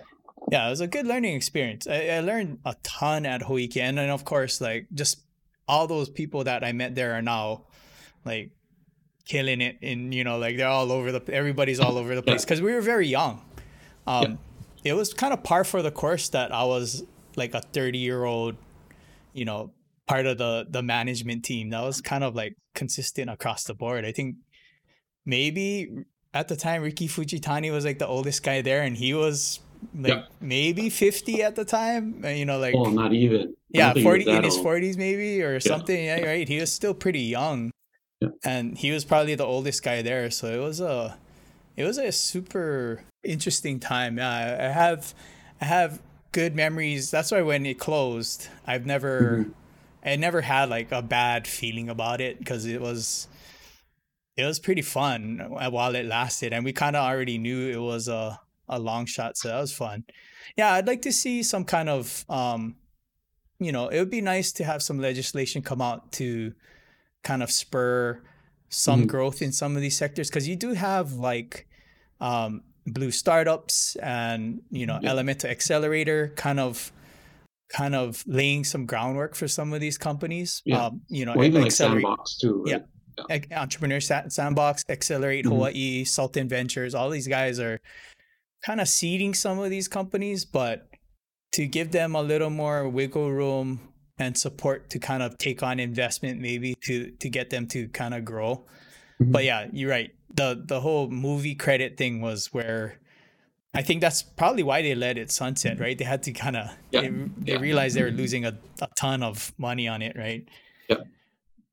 [0.52, 1.88] Yeah, it was a good learning experience.
[1.88, 5.22] I, I learned a ton at Hoike, and then of course, like just
[5.68, 7.64] all those people that I met there are now
[8.26, 8.52] like
[9.26, 11.34] killing it, and you know, like they're all over the.
[11.34, 13.42] Everybody's all over the place because we were very young.
[14.06, 14.24] Um,
[14.84, 14.92] yeah.
[14.92, 17.06] It was kind of par for the course that I was
[17.38, 18.56] like a thirty year old,
[19.34, 19.72] you know,
[20.08, 21.70] part of the the management team.
[21.70, 24.06] That was kind of like consistent across the board.
[24.06, 24.36] I think
[25.26, 29.60] maybe at the time Ricky Fujitani was like the oldest guy there, and he was
[29.96, 34.30] like maybe 50 at the time uh, you know like oh not even yeah 40
[34.30, 35.60] in his 40s maybe or yeah.
[35.60, 37.72] something yeah right he was still pretty young
[38.22, 38.30] yeah.
[38.44, 41.18] and he was probably the oldest guy there so it was a
[41.76, 45.14] it was a super interesting time yeah i have
[45.62, 46.00] i have
[46.34, 49.52] good memories that's why when it closed i've never mm-hmm.
[50.04, 53.28] i never had like a bad feeling about it because it was
[54.36, 55.38] it was pretty fun
[55.70, 59.38] while it lasted and we kind of already knew it was a a long shot.
[59.38, 60.06] So that was fun.
[60.58, 62.76] Yeah, I'd like to see some kind of, um,
[63.60, 66.54] you know, it would be nice to have some legislation come out to
[67.24, 68.22] kind of spur
[68.70, 69.08] some mm-hmm.
[69.08, 71.68] growth in some of these sectors because you do have like
[72.20, 75.10] um, blue startups and you know yeah.
[75.10, 76.92] Elemental Excelerator kind of
[77.70, 80.86] kind of laying some groundwork for some of these companies yeah.
[80.86, 82.84] Um, you know well, even accelerate, like sandbox too right?
[83.30, 83.40] yeah.
[83.50, 83.62] yeah.
[83.62, 85.56] entrepreneur sandbox accelerate mm-hmm.
[85.56, 87.80] hawaii sultan ventures all these guys are
[88.64, 90.88] kind of seeding some of these companies, but
[91.54, 93.80] to give them a little more wiggle room
[94.18, 98.14] and support to kind of take on investment maybe to to get them to kind
[98.14, 98.66] of grow.
[99.22, 99.32] Mm-hmm.
[99.32, 100.12] But yeah, you're right.
[100.34, 103.00] The the whole movie credit thing was where
[103.74, 105.84] I think that's probably why they let it sunset, mm-hmm.
[105.84, 105.98] right?
[105.98, 107.02] They had to kind of yeah.
[107.02, 107.60] they, they yeah.
[107.60, 108.18] realized they were mm-hmm.
[108.18, 110.48] losing a, a ton of money on it, right?
[110.88, 110.98] Yeah.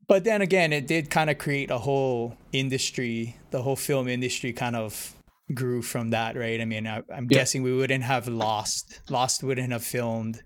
[0.08, 4.52] But then again, it did kind of create a whole industry, the whole film industry
[4.52, 5.14] kind of
[5.54, 6.60] grew from that, right?
[6.60, 7.38] I mean, I, am yeah.
[7.38, 9.00] guessing we wouldn't have Lost.
[9.10, 10.42] Lost wouldn't have filmed.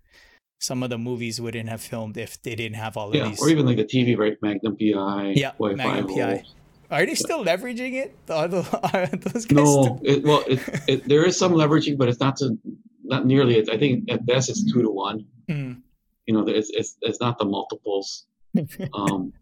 [0.58, 3.40] Some of the movies wouldn't have filmed if they didn't have all yeah, these.
[3.40, 4.36] or even like the TV, right?
[4.42, 5.34] Magnum PI.
[5.36, 6.44] Yeah, Magnum PI.
[6.90, 8.16] Are they still leveraging it?
[8.28, 12.08] Are, the, are those guys no, it, well, it, it, there is some leveraging, but
[12.08, 12.58] it's not to
[13.02, 13.58] not nearly.
[13.58, 15.26] It, I think at best it's two to one.
[15.48, 15.82] Mm.
[16.26, 18.26] You know, it's, it's it's not the multiples.
[18.94, 19.32] um,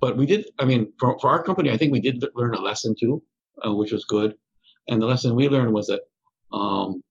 [0.00, 0.50] but we did.
[0.58, 3.22] I mean, for, for our company, I think we did learn a lesson too,
[3.66, 4.34] uh, which was good.
[4.88, 6.02] And the lesson we learned was that
[6.52, 7.02] um,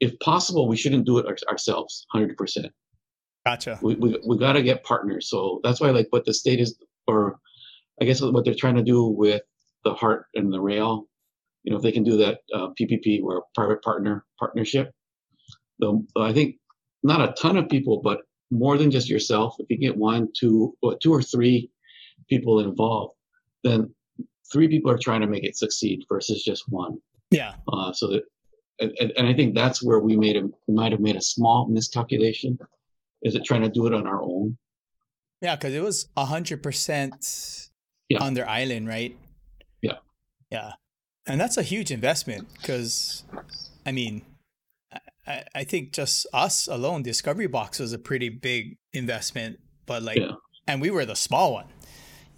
[0.00, 2.70] if possible, we shouldn't do it our, ourselves 100%.
[3.46, 3.78] Gotcha.
[3.82, 5.28] We, we, we got to get partners.
[5.28, 7.38] So that's why, like, what the state is, or
[8.00, 9.42] I guess what they're trying to do with
[9.84, 11.06] the HART and the rail,
[11.62, 14.92] you know, if they can do that uh, PPP or private partner partnership,
[15.78, 16.56] the, I think
[17.02, 20.76] not a ton of people, but more than just yourself, if you get one, two,
[20.82, 21.70] or two or three
[22.28, 23.14] people involved,
[23.62, 23.92] then
[24.52, 26.98] three people are trying to make it succeed versus just one.
[27.30, 27.54] Yeah.
[27.68, 28.22] Uh, so that,
[28.80, 32.58] and, and, I think that's where we made a might have made a small miscalculation.
[33.22, 34.58] Is it trying to do it on our own?
[35.40, 37.70] Yeah, because it was a hundred percent
[38.20, 39.16] on their island, right?
[39.82, 39.98] Yeah.
[40.50, 40.72] Yeah,
[41.26, 43.24] and that's a huge investment because,
[43.84, 44.22] I mean,
[45.26, 50.18] I, I think just us alone, Discovery Box was a pretty big investment, but like,
[50.18, 50.32] yeah.
[50.68, 51.66] and we were the small one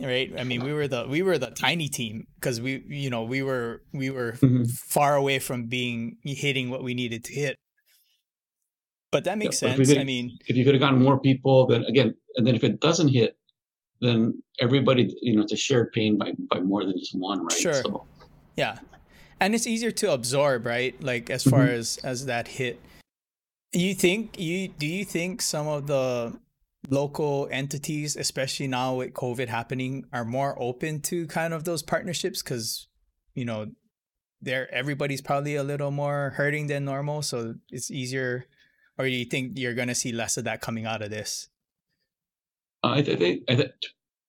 [0.01, 3.23] right i mean we were the we were the tiny team because we you know
[3.23, 4.65] we were we were mm-hmm.
[4.65, 7.57] far away from being hitting what we needed to hit
[9.11, 11.83] but that makes yeah, sense i mean if you could have gotten more people then
[11.85, 13.37] again and then if it doesn't hit
[14.01, 17.53] then everybody you know it's a shared pain by by more than just one right
[17.53, 18.05] sure so.
[18.57, 18.79] yeah
[19.41, 21.75] and it's easier to absorb right like as far mm-hmm.
[21.75, 22.81] as as that hit
[23.73, 26.39] you think you do you think some of the
[26.89, 32.43] local entities, especially now with COVID happening, are more open to kind of those partnerships
[32.43, 32.87] because,
[33.35, 33.71] you know,
[34.41, 38.47] they're everybody's probably a little more hurting than normal, so it's easier.
[38.99, 41.49] Or do you think you're going to see less of that coming out of this?
[42.91, 43.71] I think, I think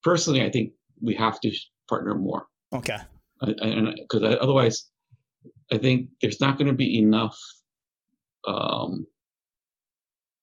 [0.03, 1.51] personally, I think we have to
[1.89, 2.47] partner more.
[2.73, 2.97] Okay.
[3.41, 4.89] And because otherwise,
[5.71, 7.37] I think there's not going to be enough
[8.47, 9.05] um,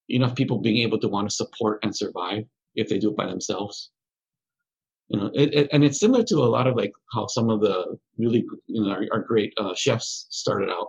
[0.08, 3.26] enough people being able to want to support and survive if they do it by
[3.26, 3.90] themselves.
[5.08, 7.60] You know, it, it, and it's similar to a lot of like how some of
[7.60, 10.88] the really you know our, our great uh, chefs started out.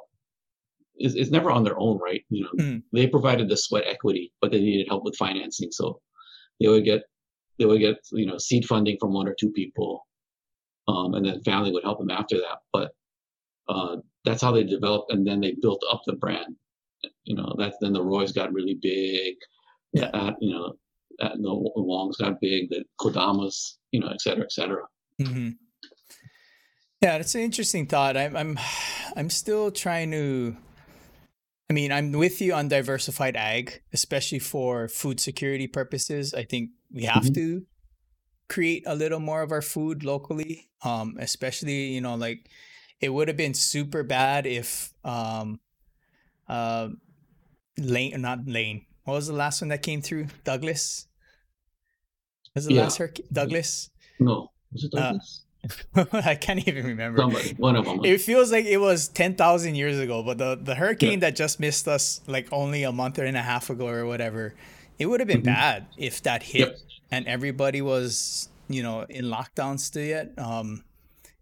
[0.98, 2.24] It's, it's, never on their own, right?
[2.30, 2.84] You know, mm.
[2.94, 6.00] they provided the sweat equity, but they needed help with financing, so
[6.62, 7.04] they would get
[7.60, 10.06] they would get you know seed funding from one or two people,
[10.88, 12.58] um, and then family would help them after that.
[12.72, 12.92] But
[13.68, 16.56] uh, that's how they developed, and then they built up the brand
[17.24, 19.36] you know, that then the Roy's got really big.
[19.94, 20.10] Yeah.
[20.12, 20.74] That, you know,
[21.20, 22.70] that the Wong's got big.
[22.70, 24.84] The Kodamas, you know, et cetera, et cetera.
[25.22, 25.50] Mm-hmm.
[27.02, 28.18] Yeah, it's an interesting thought.
[28.18, 28.60] I'm, I'm,
[29.16, 30.58] I'm still trying to
[31.68, 36.32] I mean, I'm with you on diversified ag, especially for food security purposes.
[36.32, 37.34] I think we have Mhm.
[37.36, 37.66] to
[38.48, 40.70] create a little more of our food locally.
[40.84, 42.50] Um, especially, you know, like
[43.02, 45.60] it would have been super bad if um
[46.48, 46.90] uh
[47.78, 48.86] Lane not Lane.
[49.04, 50.28] What was the last one that came through?
[50.44, 51.08] Douglas?
[52.54, 52.82] Was the Yeah.
[52.84, 53.90] last hurricane Douglas?
[54.20, 55.42] No, was it Uh, Douglas?
[56.26, 57.20] I can't even remember.
[57.20, 58.06] Somebody, one of them.
[58.06, 61.88] It feels like it was 10,000 years ago, but the, the hurricane that just missed
[61.88, 64.54] us like only a month and a half ago or whatever,
[65.00, 65.46] it would have been Mhm.
[65.46, 66.78] bad if that hit Yep.
[67.12, 70.32] and everybody was, you know, in lockdown still yet.
[70.38, 70.84] Um,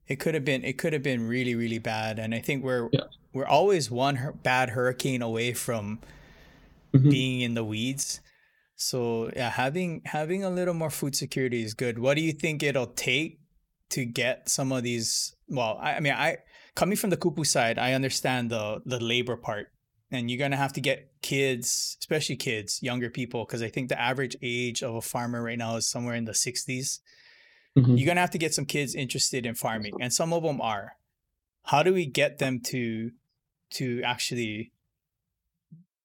[0.08, 2.20] it could have been, it could have been really, really bad.
[2.20, 3.02] And I think we're, Yeah.
[3.34, 6.00] we're always one bad hurricane away from
[6.94, 7.10] Mhm.
[7.10, 8.20] being in the weeds.
[8.76, 11.98] So yeah, having having a little more food security is good.
[12.00, 13.40] What do you think it'll take
[13.90, 15.36] to get some of these?
[15.48, 16.38] Well, I, I mean, I
[16.76, 19.72] coming from the Kupu side, I understand the the labor part,
[20.14, 24.00] and you're gonna have to get kids, especially kids, younger people, because I think the
[24.00, 27.02] average age of a farmer right now is somewhere in the 60s.
[27.78, 27.98] Mhm.
[27.98, 30.98] You're gonna have to get some kids interested in farming, and some of them are.
[31.64, 33.12] How do we get them to
[33.72, 34.72] to actually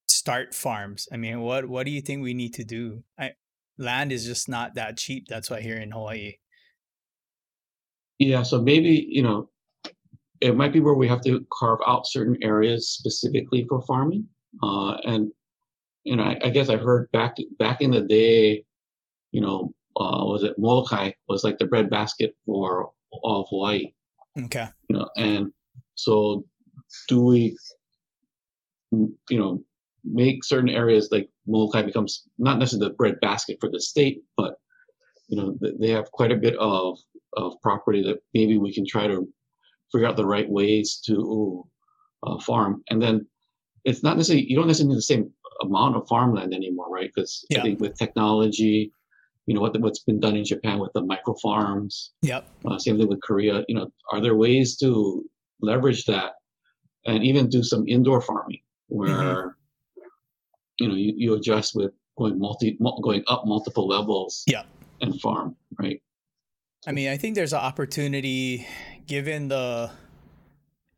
[0.07, 1.07] start farms?
[1.13, 3.05] I mean, what what do you think we need to do?
[3.19, 3.35] I,
[3.77, 5.29] land is just not that cheap.
[5.29, 6.39] That's why here in Hawaii.
[8.19, 9.49] Yeah, so maybe, you know,
[10.41, 14.27] it might be where we have to carve out certain areas specifically for farming.
[14.63, 15.31] Uh, and,
[16.05, 18.65] you know, I, I guess I've heard back back in the day,
[19.33, 23.93] you know, uh, was it Molokai was like the breadbasket for all of Hawaii,
[24.39, 24.69] Okay.
[24.89, 25.53] you know, and
[25.95, 26.45] so
[27.09, 27.57] do we,
[28.93, 29.63] you know,
[30.05, 34.55] make certain areas like Molokai becomes not necessarily the breadbasket for the state, but
[35.29, 36.99] you know, they have quite a bit of
[37.37, 39.29] of property that maybe we can try to
[39.93, 41.65] figure out the right ways to
[42.25, 42.83] uh, farm.
[42.91, 43.27] And then
[43.85, 45.31] it's not necessarily you don't necessarily need the same
[45.63, 47.11] amount of farmland anymore, right?
[47.15, 47.61] Because Yeah.
[47.61, 48.93] I think with technology,
[49.47, 52.47] you know what what's been done in Japan with the micro farms, Yep.
[52.67, 53.65] uh, same thing with Korea.
[53.69, 55.25] You know, are there ways to
[55.63, 56.33] leverage that
[57.07, 59.57] and even do some indoor farming where
[60.79, 64.65] you know you, you adjust with going multi going up multiple levels Yeah.
[65.01, 66.01] and farm, right?
[66.87, 68.67] I mean, I think there's an opportunity
[69.07, 69.91] given the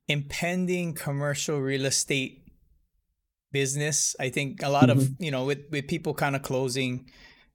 [0.09, 2.43] impending commercial real estate
[3.53, 4.15] business.
[4.21, 7.11] I think a lot of, you know, with, with people kind of closing,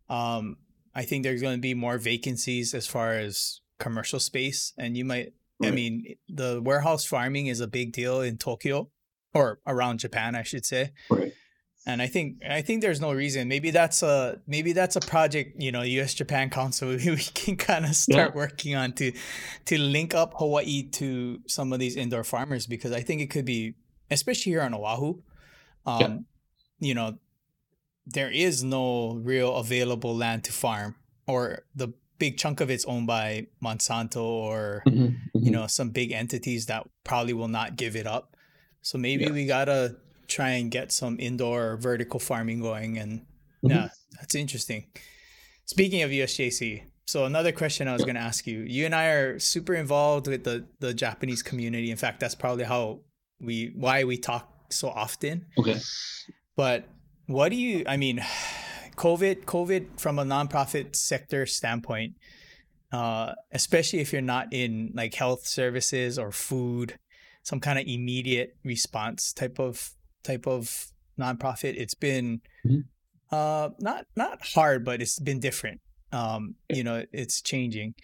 [0.09, 0.57] um,
[0.93, 4.73] I think there's going to be more vacancies as far as commercial space.
[4.77, 5.33] And you might,
[5.63, 8.89] I mean, the warehouse farming is a big deal in Tokyo
[9.33, 10.91] or around Japan, I should say.
[11.09, 11.33] Right.
[11.87, 13.47] And I think I think there's no reason.
[13.47, 17.85] Maybe that's a maybe that's a project, you know, US Japan Council we can kind
[17.85, 19.11] of start working on to
[19.65, 23.45] to link up Hawaii to some of these indoor farmers because I think it could
[23.45, 23.75] be
[24.09, 25.21] especially here on Oahu.
[25.85, 26.17] Um Yeah.
[26.79, 27.17] you know,
[28.07, 30.95] there is no real available land to farm
[31.27, 35.51] or the big chunk of it's owned by Monsanto or Mhm, you mhm.
[35.51, 38.35] know some big entities that probably will not give it up
[38.81, 39.31] so maybe Yeah.
[39.31, 43.21] we gotta try and get some indoor vertical farming going and
[43.63, 43.69] Mhm.
[43.71, 43.87] yeah
[44.19, 44.85] that's interesting
[45.65, 49.05] speaking of usjc so another question i was going to ask you you and i
[49.07, 52.99] are super involved with the the japanese community in fact that's probably how
[53.41, 55.77] we why we talk so often Okay.
[56.55, 56.87] but
[57.27, 58.19] what do you i mean
[58.95, 62.13] covid covid from a nonprofit sector standpoint
[62.91, 66.97] uh especially if you're not in like health services or food
[67.43, 69.91] some kind of immediate response type of
[70.25, 70.87] type of
[71.19, 72.83] nonprofit it's been Mhm.
[73.31, 75.79] uh not not hard but it's been different
[76.11, 77.95] um you know it's changing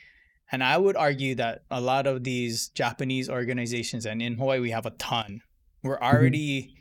[0.51, 4.71] and i would argue that a lot of these japanese organizations and in hawaii we
[4.71, 5.41] have a ton
[5.83, 6.73] we're already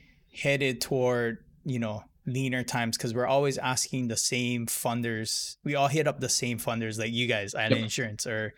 [0.42, 5.88] headed toward you know leaner times because we're always asking the same funders we all
[5.88, 7.85] hit up the same funders like you guys island Yep.
[7.85, 8.55] insurance or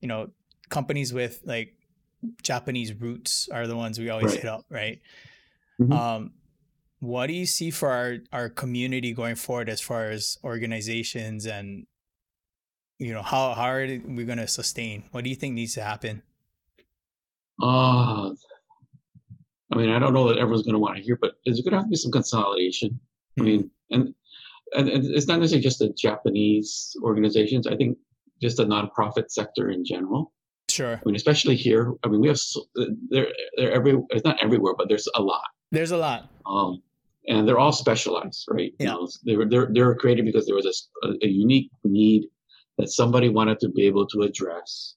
[0.00, 0.30] you know
[0.70, 1.74] companies with like
[2.42, 4.40] japanese roots are the ones we always Right.
[4.42, 4.98] hit up right
[5.80, 5.92] Mhm.
[5.92, 6.32] um
[7.00, 11.86] what do you see for our our community going forward as far as organizations and
[12.98, 15.82] you know how how are we going to sustain what do you think needs to
[15.82, 16.22] happen
[17.62, 18.30] Uh,
[19.70, 21.72] I mean, I don't know that everyone's going to want to hear, but there's going
[21.72, 22.98] to have to be some consolidation.
[23.38, 24.14] I mean, and,
[24.74, 27.66] and and it's not necessarily just the Japanese organizations.
[27.66, 27.96] I think
[28.40, 30.32] just the nonprofit sector in general.
[30.68, 31.92] sure I mean, especially here.
[32.02, 32.66] I mean, we have so-
[33.10, 33.94] they're they're every.
[34.10, 35.48] It's not everywhere, but there's a lot.
[35.72, 36.82] There's a lot Um,
[37.28, 38.72] and they're all specialized, right?
[38.80, 38.92] You Yeah.
[38.94, 40.88] know, they were they're, they were created because there was
[41.22, 42.28] a unique need
[42.78, 44.96] that somebody wanted to be able to address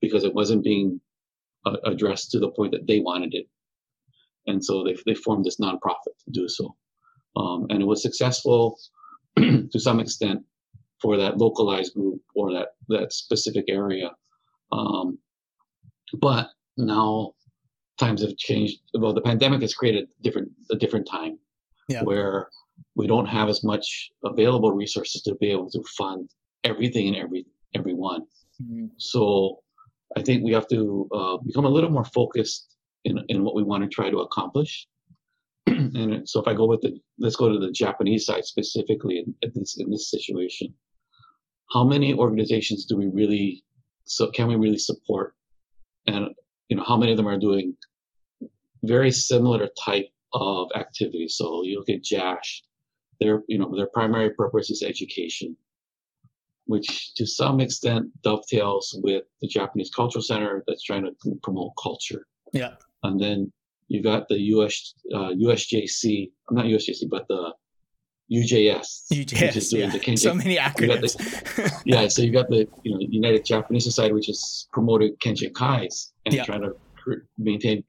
[0.00, 1.00] because it wasn't being
[1.66, 3.46] uh, addressed to the point that they wanted it.
[4.46, 6.76] and so they they formed this nonprofit to do so,
[7.36, 8.78] um, and it was successful
[9.38, 10.40] to some extent
[11.02, 14.10] for that localized group or that that specific area.
[14.72, 15.18] Um,
[16.20, 17.32] but now
[17.98, 18.80] times have changed.
[18.94, 21.38] Well, the pandemic has created different a different time
[21.88, 22.02] yeah.
[22.02, 22.48] where
[22.94, 26.30] we don't have as much available resources to be able to fund
[26.64, 28.22] everything and every everyone.
[28.62, 28.86] Mm-hmm.
[28.98, 29.60] So
[30.16, 33.62] I think we have to uh, become a little more focused in in what we
[33.62, 34.86] want to try to accomplish.
[35.66, 39.34] and so if I go with the let's go to the Japanese side specifically in,
[39.42, 40.72] in this in this situation.
[41.72, 43.64] How many organizations do we really
[44.04, 45.34] so can we really support
[46.06, 46.28] and
[46.68, 47.76] you know how many of them are doing
[48.82, 51.36] very similar type of activities.
[51.36, 52.62] So you look at JASH,
[53.20, 55.56] their you know their primary purpose is education,
[56.66, 62.26] which to some extent dovetails with the Japanese Cultural Center that's trying to promote culture.
[62.52, 62.74] Yeah.
[63.02, 63.52] And then
[63.88, 67.52] you got the US uh, USJC, I'm not USJC, but the
[68.32, 69.06] UJS.
[69.12, 69.90] UJS, yeah.
[69.90, 71.16] The so many acronyms.
[71.16, 75.54] The, yeah, so you've got the you know United Japanese Society, which is promoting Kenjin
[75.54, 76.44] Kai's and yeah.
[76.44, 76.74] trying to
[77.38, 77.84] maintain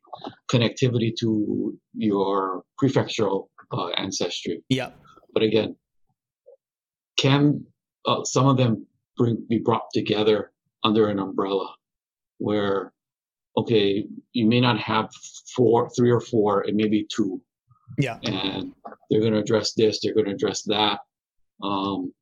[0.52, 4.64] connectivity to your prefectural uh, ancestry.
[4.70, 4.92] Yeah.
[5.34, 5.76] But again,
[7.18, 7.66] can
[8.06, 8.86] uh, some of them
[9.18, 10.52] bring, be brought together
[10.84, 11.74] under an umbrella
[12.38, 12.94] where,
[13.58, 15.10] okay, you may not have
[15.56, 17.42] four, three or four, it may be two.
[17.98, 18.18] Yeah.
[18.24, 18.74] And
[19.10, 21.00] they're going to address this, they're going to address that.
[21.64, 22.14] Um,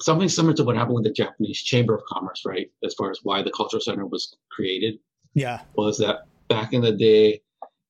[0.00, 2.70] something similar to what happened with the Japanese Chamber of Commerce, right?
[2.84, 4.98] As far as why the Cultural Center was created.
[5.34, 5.60] Yeah.
[5.76, 7.40] Was that back in the day,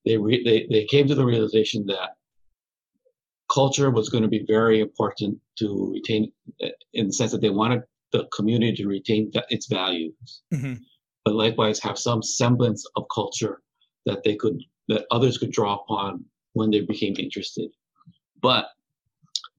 [0.05, 2.16] they, re- they, they came to the realization that
[3.53, 6.33] culture was going to be very important to retain
[6.95, 10.74] in the sense that they wanted the community to retain its values, mm-hmm.
[11.24, 13.62] but likewise have some semblance of culture
[14.07, 14.59] that they could,
[14.89, 17.71] that others could draw upon when they became interested.
[18.41, 18.67] But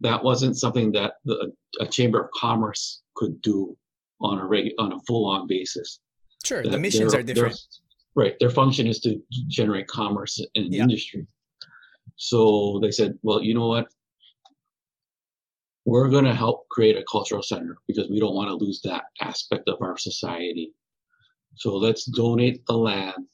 [0.02, 3.76] that wasn't something that the, a chamber of commerce could do
[4.22, 6.00] on a reg, on a full on basis.
[6.44, 7.60] Sure, the missions are different.
[8.16, 10.84] Right, their function is to generate commerce and yeah.
[10.84, 11.26] industry.
[12.16, 13.88] So they said, well, you know what?
[15.86, 19.06] We're going to help create a cultural center because we don't want to lose that
[19.22, 20.74] aspect of our society.
[21.56, 23.26] So let's donate the land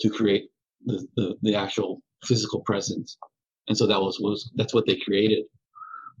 [0.00, 0.50] to create
[0.84, 3.16] the, the, the actual physical presence.
[3.68, 5.44] And so that was, was that's what they created.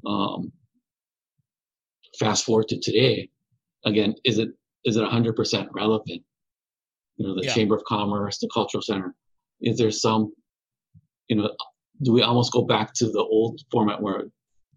[0.06, 0.52] Um,
[2.18, 3.28] fast forward to today,
[3.84, 4.50] again, is it
[4.84, 6.22] is it 100% relevant?
[7.16, 7.54] You know, the yeah.
[7.54, 9.14] Chamber of Commerce, the Cultural Center.
[9.60, 10.32] Is there some,
[11.28, 11.50] you know,
[12.02, 14.24] do we almost go back to the old format where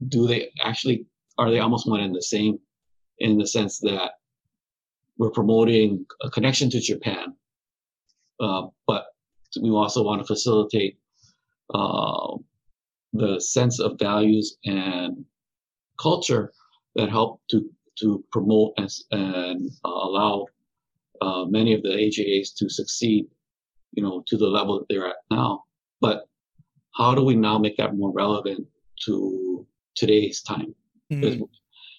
[0.10, 1.08] do they actually
[1.38, 2.60] are they almost one and the same
[3.20, 4.12] in the sense that
[5.18, 7.36] we're promoting a connection to Japan,
[8.40, 9.06] uh, but
[9.62, 10.98] we also want to facilitate
[11.74, 12.38] uh,
[13.14, 15.26] the sense of values and
[16.00, 16.52] culture
[16.96, 20.46] that help to to promote and, and uh, allow
[21.22, 23.26] uh, many of the AJAs to succeed,
[23.94, 25.64] you know, to the level that they're at now.
[26.02, 26.28] But
[26.94, 28.68] how do we now make that more relevant
[29.06, 30.76] to today's time?
[31.12, 31.22] Mm-hmm.
[31.22, 31.36] Because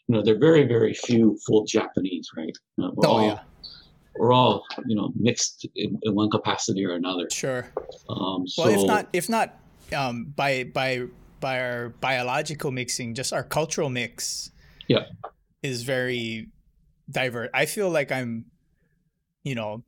[0.09, 2.57] you know, there are very, very few full Japanese, right?
[2.77, 3.41] You know, oh all, yeah.
[4.19, 7.29] We're all, you know, mixed in, in one capacity or another.
[7.31, 7.71] Sure.
[8.09, 9.59] Um, so, well, if not, if not,
[9.95, 11.07] um, by by
[11.41, 14.51] by our biological mixing, just our cultural mix.
[14.89, 15.07] Yeah
[15.67, 16.49] is very
[17.11, 17.51] diverse.
[17.53, 18.47] I feel like I'm,
[19.43, 19.85] you know,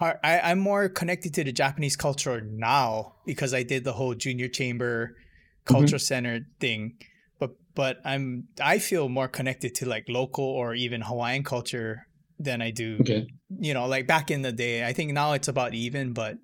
[0.00, 4.48] I, I'm more connected to the Japanese culture now because I did the whole junior
[4.48, 5.16] chamber
[5.64, 5.98] culture mm-hmm.
[5.98, 6.98] center thing.
[7.38, 12.06] But but I'm I feel more connected to like local or even Hawaiian culture
[12.38, 12.98] than I do.
[13.00, 13.26] Okay.
[13.58, 14.86] You know, like back in the day.
[14.86, 16.38] I think now it's about even, but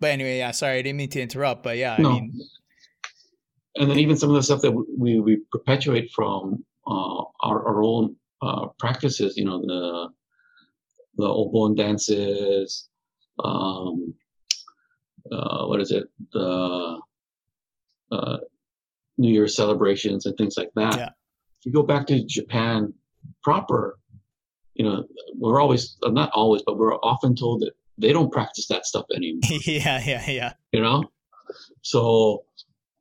[0.00, 0.50] but anyway, yeah.
[0.50, 2.10] Sorry, I didn't mean to interrupt, but yeah, no.
[2.10, 2.40] I mean.
[3.76, 7.82] And then even some of the stuff that we we perpetuate from uh, our, our
[7.82, 10.08] own uh, practices, you know, the
[11.16, 12.88] the obon dances,
[13.42, 14.14] um,
[15.30, 16.98] uh, what is it, the
[18.10, 18.36] uh,
[19.18, 20.96] New Year celebrations and things like that.
[20.96, 21.08] Yeah.
[21.60, 22.92] If you go back to Japan
[23.42, 23.98] proper,
[24.82, 25.04] you know,
[25.38, 29.40] we're always not always, but we're often told that they don't practice that stuff anymore.
[29.64, 30.52] yeah, yeah, yeah.
[30.72, 31.04] You know,
[31.82, 32.44] so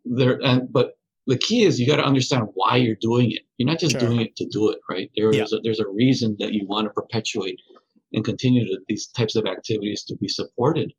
[0.05, 3.41] there and but the key is you got to understand why you're doing it.
[3.57, 4.01] You're not just sure.
[4.01, 5.09] doing it to do it, right?
[5.15, 5.43] There yeah.
[5.43, 7.59] is a, there's a reason that you want to perpetuate
[8.13, 10.93] and continue to, these types of activities to be supported.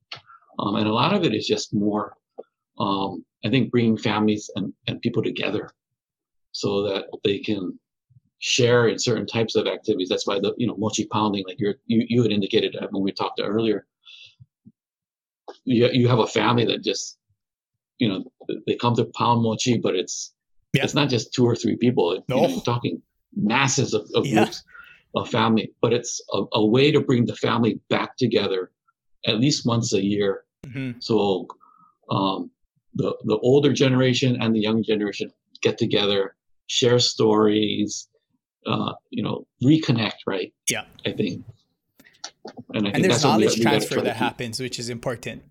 [0.59, 2.15] Um, and a lot of it is just more,
[2.79, 5.71] um, I think, bringing families and, and people together
[6.53, 7.79] so that they can
[8.45, 10.09] share in certain types of activities.
[10.09, 13.13] That's why the you know mochi pounding, like you're, you you had indicated when we
[13.13, 13.87] talked earlier.
[15.65, 17.19] you, you have a family that just
[17.99, 18.25] you know
[18.67, 20.35] they come to pound mochi, but it's
[20.75, 20.85] Yeah.
[20.85, 22.15] it's not just two or three people.
[22.15, 22.37] You No.
[22.43, 23.01] know, you're talking
[23.35, 24.35] masses of, of Yeah.
[24.35, 24.65] groups
[25.15, 28.71] of family, but it's a, a way to bring the family back together
[29.27, 30.45] at least once a year.
[30.67, 30.97] Mhm.
[30.99, 31.47] So
[32.11, 32.51] um,
[32.95, 35.31] the the older generation and the young generation
[35.63, 36.35] get together,
[36.67, 38.09] share stories,
[38.67, 40.19] uh, you know, reconnect.
[40.27, 40.53] Right?
[40.69, 40.85] Yeah.
[41.07, 41.45] I think.
[42.75, 45.43] And I think there's we- knowledge we transfer try that happens which is important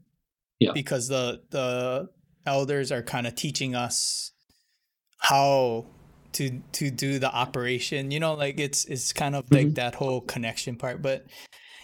[0.60, 0.72] Yeah.
[0.74, 2.10] because the the
[2.46, 4.32] elders are kind of teaching us
[5.20, 5.86] how
[6.34, 9.76] to to do the operation you know like it's it's kind of like Mhm.
[9.76, 11.26] that whole connection part but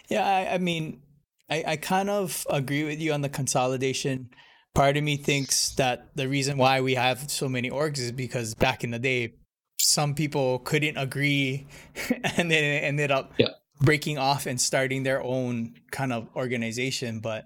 [0.09, 1.01] yeah i, I mean
[1.49, 4.29] I, I kind of agree with you on the consolidation
[4.73, 8.55] part of me thinks that the reason why we have so many orgs is because
[8.55, 9.33] back in the day
[9.87, 11.65] some people couldn't agree
[12.37, 13.49] and then it ended up Yeah.
[13.81, 17.19] breaking off and starting their own kind of organization.
[17.19, 17.45] But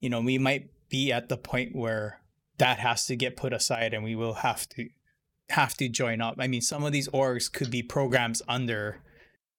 [0.00, 2.20] you know we might be at the point where
[2.58, 4.88] that has to get put aside and we will have to
[5.50, 6.36] have to join up.
[6.38, 9.02] I mean some of these orgs could be programs under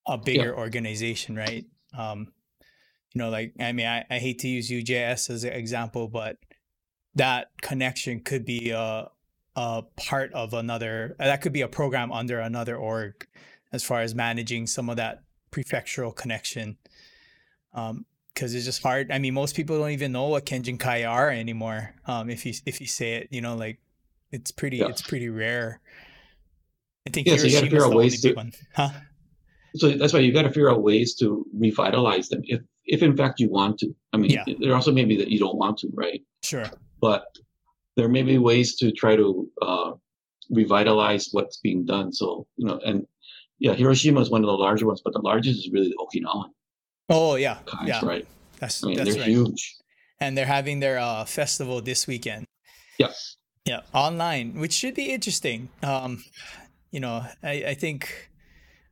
[0.08, 1.66] a bigger organization right?
[1.98, 2.34] Um
[3.14, 6.36] you know like i mean I, I hate to use ujs as an example but
[7.16, 9.08] that connection could be a
[9.58, 13.28] a part of another that could be a program under another org
[13.74, 16.78] as far as managing some of that prefectural connection.
[17.74, 19.12] Um because it's just hard.
[19.12, 22.54] I mean most people don't even know what kenjin kai are anymore um if you
[22.66, 23.80] if you say it you know like
[24.32, 24.88] it's pretty Yeah.
[24.90, 25.82] it's pretty rare.
[27.08, 28.52] I think Yeah, so you gotta figure out ways to- one.
[28.76, 28.90] Huh?
[29.76, 33.16] So that's why you got to figure out ways to revitalize them if if in
[33.18, 33.94] fact you want to.
[34.14, 34.44] I mean Yeah.
[34.60, 36.22] there also may be that you don't want to right?
[36.44, 36.66] Sure.
[37.02, 37.26] But
[37.98, 39.92] there may be ways to try to uh,
[40.50, 43.06] revitalize what's being done so you know and
[43.60, 46.50] yeah hiroshima is one of the larger ones but the largest is really the okinawan.
[47.10, 48.06] Oh yeah guys yeah.
[48.06, 48.28] right?
[48.60, 49.30] That's i mean that's they're right.
[49.30, 49.76] huge.
[50.20, 52.46] And they're having their uh festival this weekend.
[52.98, 53.12] Yeah.
[53.66, 55.70] yeah online which should be interesting.
[55.84, 56.24] Um
[56.92, 58.32] you know i i think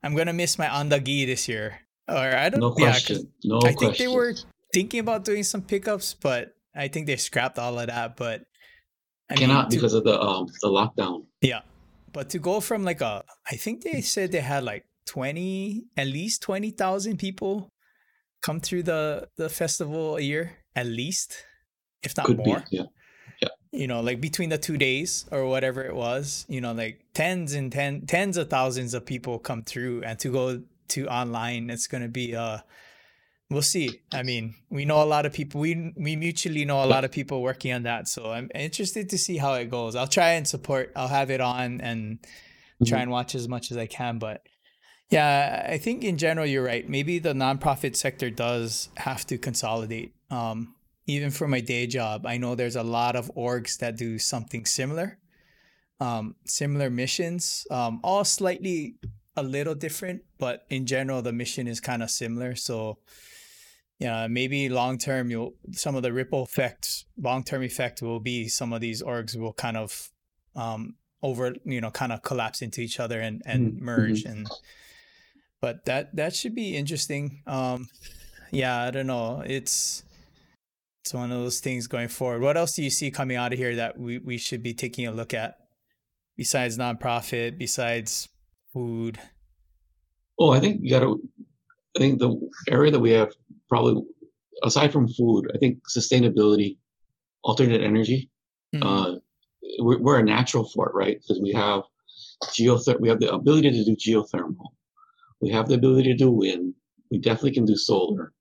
[0.04, 1.80] i'm gonna miss my andagi this year.
[2.10, 3.32] Or i don't no yeah question.
[3.44, 3.70] No question.
[3.70, 4.34] i question think they were
[4.74, 8.44] thinking about doing some pickups but i think they scrapped all of that but
[9.30, 11.26] I mean, cannot to- because of the um the lockdown.
[11.42, 11.62] Yeah.
[12.14, 16.08] But to go from like a i think they said they had like 20 at
[16.08, 17.70] least 20,000 people
[18.42, 21.44] come through the the festival a year at least
[22.04, 22.64] if not could more.
[22.72, 22.86] be yeah.
[23.72, 27.54] You know like between the two days or whatever it was you know like tens
[27.54, 31.88] and ten tens of thousands of people come through and to go to online it's
[31.88, 32.60] going to be uh
[33.50, 36.86] we'll see i mean we know a lot of people we we mutually know a
[36.96, 40.08] lot of people working on that so i'm interested to see how it goes i'll
[40.08, 42.20] try and support i'll have it on and
[42.86, 43.04] try Mhm.
[43.04, 44.42] and watch as much as i can but
[45.12, 50.14] yeah i think in general you're right maybe the nonprofit sector does have to consolidate
[50.32, 50.74] um
[51.08, 54.66] even for my day job, I know there's a lot of orgs that do something
[54.66, 55.20] similar,
[56.00, 58.96] um, similar missions, um, all slightly
[59.38, 62.56] a little different, but in general, the mission is kind of similar.
[62.56, 62.98] So,
[64.00, 68.48] yeah, maybe long term, you'll some of the ripple effects, long term effect will be
[68.48, 70.10] some of these orgs will kind of
[70.56, 74.48] um, over, you know, kind of collapse into each other and and Mhm, merge and.
[75.62, 77.42] But that that should be interesting.
[77.48, 77.88] Um,
[78.52, 79.42] yeah, I don't know.
[79.46, 80.04] It's
[81.04, 82.42] it's one of those things going forward.
[82.42, 85.08] What else do you see coming out of here that we, we should be taking
[85.08, 85.58] a look at
[86.36, 88.28] besides nonprofit, besides
[88.74, 89.20] food?
[90.40, 91.22] Oh, I think you got to.
[91.96, 93.32] I think the area that we have
[93.70, 94.02] probably,
[94.64, 96.78] aside from food, I think sustainability,
[97.44, 98.30] alternate energy.
[98.74, 98.84] Mhm.
[98.84, 99.20] Uh,
[99.80, 101.20] we're, we're a natural for it, right?
[101.22, 101.84] Because we have
[102.56, 104.70] geother- we have the ability to do geothermal,
[105.42, 106.74] we have the ability to do wind.
[107.12, 108.34] We definitely can do solar.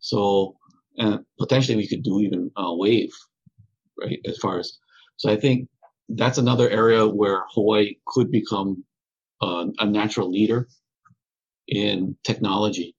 [0.00, 0.56] So,
[0.98, 3.12] and potentially we could do even uh, wave,
[4.00, 4.18] right?
[4.26, 4.78] As far as
[5.18, 5.68] so, I think
[6.08, 8.84] that's another area where Hawaii could become
[9.40, 10.68] uh, a natural leader
[11.68, 12.94] in technology.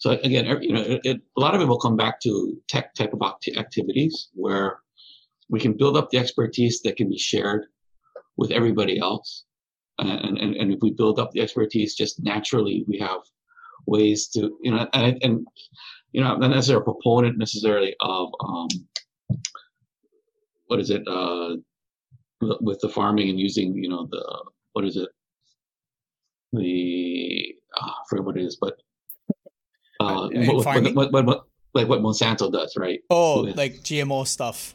[0.00, 2.94] So again, you know, it, it, a lot of it will come back to tech
[2.94, 4.80] type of acti- activities where
[5.50, 7.66] we can build up the expertise that can be shared
[8.38, 9.44] with everybody else.
[9.98, 13.20] And, and, and if we build up the expertise just naturally, we have
[13.86, 15.46] ways to, you know, and, and
[16.12, 18.68] you know, I'm not necessarily a proponent necessarily of, um,
[20.68, 21.56] what is it, uh,
[22.40, 25.10] with the farming and using, you know, the, what is it?
[26.54, 28.80] The, ah, I forget what it is, but,
[30.00, 31.42] uh, what, what, what, what, what,
[31.74, 33.00] like what Monsanto does, right?
[33.10, 34.74] Oh, like GMO stuff.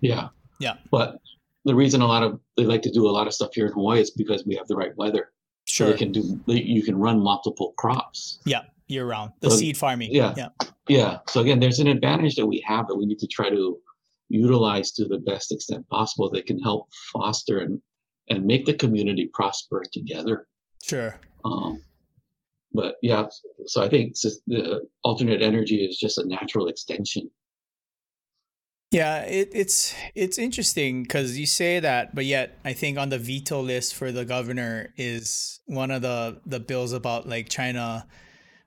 [0.00, 0.28] Yeah.
[0.60, 0.74] Yeah.
[0.90, 1.18] But
[1.64, 3.72] the reason a lot of they like to do a lot of stuff here in
[3.72, 5.32] Hawaii is because we have the right weather.
[5.66, 5.90] So Sure.
[5.92, 8.38] they can do they, you can run multiple crops.
[8.44, 9.32] yeah, year round.
[9.40, 10.10] The So- seed farming.
[10.12, 10.34] yeah.
[10.36, 10.48] Yeah.
[10.88, 11.18] yeah.
[11.28, 13.78] So again, there's an advantage that we have that we need to try to
[14.28, 17.80] utilize to the best extent possible that can help foster and
[18.28, 20.46] and make the community prosper together.
[20.82, 21.18] Sure.
[21.44, 21.80] Um,
[22.76, 23.26] but yeah,
[23.66, 24.14] so I think
[24.46, 27.30] the alternate energy is just a natural extension.
[28.92, 33.18] Yeah, it, it's it's interesting because you say that, but yet I think on the
[33.18, 38.06] veto list for the governor is one of the the bills about like trying to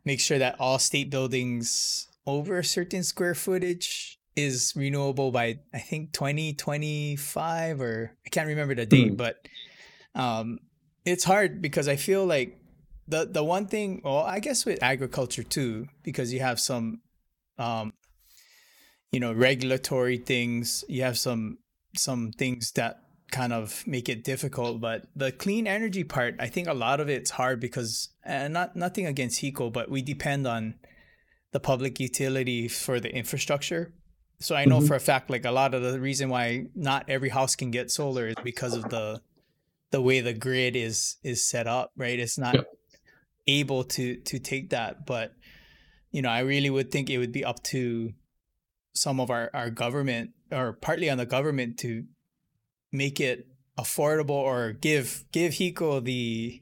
[0.03, 5.79] make sure that all state buildings over a certain square footage is renewable by I
[5.79, 9.17] think 2025 or I can't remember the date, mm.
[9.17, 9.37] but
[10.15, 10.59] um,
[11.05, 12.58] it's hard because I feel like
[13.09, 17.01] the the one thing, well, I guess with agriculture too, because you have some,
[17.57, 17.93] um,
[19.11, 20.83] you know, regulatory things.
[20.87, 21.57] You have some
[21.97, 23.01] some things that
[23.31, 24.79] kind of make it difficult.
[24.79, 28.75] But the clean energy part, I think a lot of it's hard because, and not
[28.75, 30.75] nothing against HECO, but we depend on
[31.51, 33.93] the public utility for the infrastructure.
[34.39, 34.87] So I know mm-hmm.
[34.87, 37.91] for a fact, like a lot of the reason why not every house can get
[37.91, 39.21] solar is because of the
[39.91, 41.91] the way the grid is is set up.
[41.97, 42.67] Right, it's not yep.
[43.49, 45.05] Able to to take that.
[45.05, 45.33] But
[46.11, 48.13] you know, I really would think it would be up to
[48.93, 52.05] some of our our government or partly on the government to
[52.91, 53.47] make it
[53.77, 56.61] affordable or give give HECO the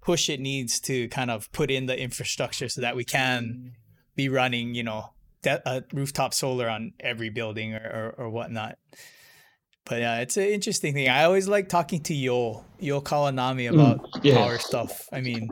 [0.00, 3.72] push it needs to kind of put in the infrastructure so that we can
[4.14, 5.10] be running, you know,
[5.42, 8.78] that uh, rooftop solar on every building or, or, or whatnot.
[9.84, 11.08] But yeah, it's an interesting thing.
[11.08, 14.36] I always like talking to Yo Yo Kawanami mm, about mm, yeah.
[14.36, 15.08] power stuff.
[15.12, 15.50] I mean,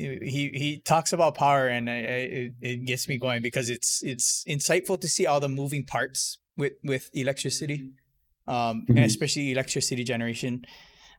[0.00, 4.02] he he talks about power, and I, I, it, it gets me going because it's
[4.02, 7.90] it's insightful to see all the moving parts with with electricity,
[8.46, 8.98] um, mm-hmm.
[8.98, 10.64] especially electricity generation.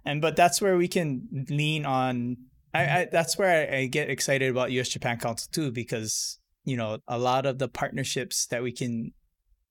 [0.06, 2.38] And but that's where we can lean on.
[2.74, 4.90] I, I that's where I, I get excited about U.S.
[4.90, 9.12] Japan Council too because you know a lot of the partnerships that we can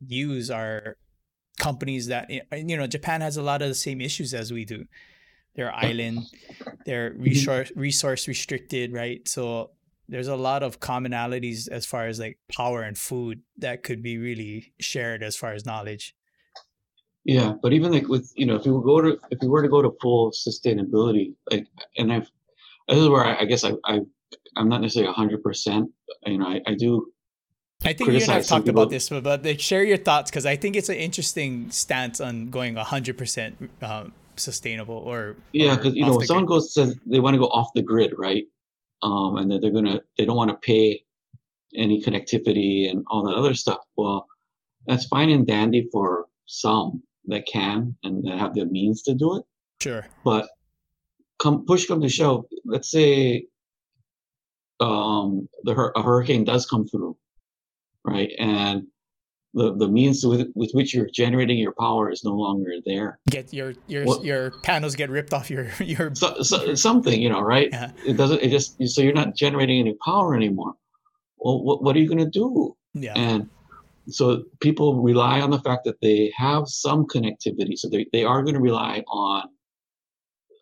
[0.06, 0.96] use are
[1.58, 4.84] companies that you know Japan has a lot of the same issues as we do.
[5.54, 6.26] They're island,
[6.86, 7.22] they're mm-hmm.
[7.22, 9.26] resource resource restricted, right?
[9.28, 9.70] So
[10.08, 14.18] there's a lot of commonalities as far as like power and food that could be
[14.18, 16.14] really shared as far as knowledge.
[17.24, 19.62] Yeah, but even like with you know, if you were go to if you were
[19.62, 22.28] to go to full sustainability, like, and I've
[22.88, 24.00] this is where I, I guess I, I
[24.56, 25.90] I'm not necessarily hundred percent.
[26.26, 27.12] You know, I, I do.
[27.84, 28.82] I think you and I've talked people.
[28.82, 32.20] about this, but, but like, share your thoughts because I think it's an interesting stance
[32.20, 36.56] on going hundred percent um, sustainable or yeah, because you know, if someone grid.
[36.56, 38.44] goes says they want to go off the grid, right?
[39.02, 41.02] Um, and that they're gonna they don't want to pay
[41.74, 43.80] any connectivity and all that other stuff.
[43.96, 44.26] Well,
[44.86, 49.36] that's fine and dandy for some that can and that have the means to do
[49.36, 49.44] it.
[49.80, 50.06] Sure.
[50.24, 50.48] But
[51.38, 53.46] come push come to shove, let's say
[54.80, 57.16] um, the a hurricane does come through,
[58.04, 58.30] right?
[58.38, 58.86] And
[59.54, 63.18] the, the means with, with which you're generating your power is no longer there.
[63.28, 67.28] Get your your well, your panels get ripped off your your so, so, something, you
[67.28, 67.68] know, right?
[67.72, 67.90] Yeah.
[68.06, 68.42] It doesn't.
[68.42, 70.74] It just so you're not generating any power anymore.
[71.38, 72.76] Well, what what are you going to do?
[72.94, 73.14] Yeah.
[73.16, 73.48] And
[74.08, 78.42] so people rely on the fact that they have some connectivity, so they they are
[78.42, 79.48] going to rely on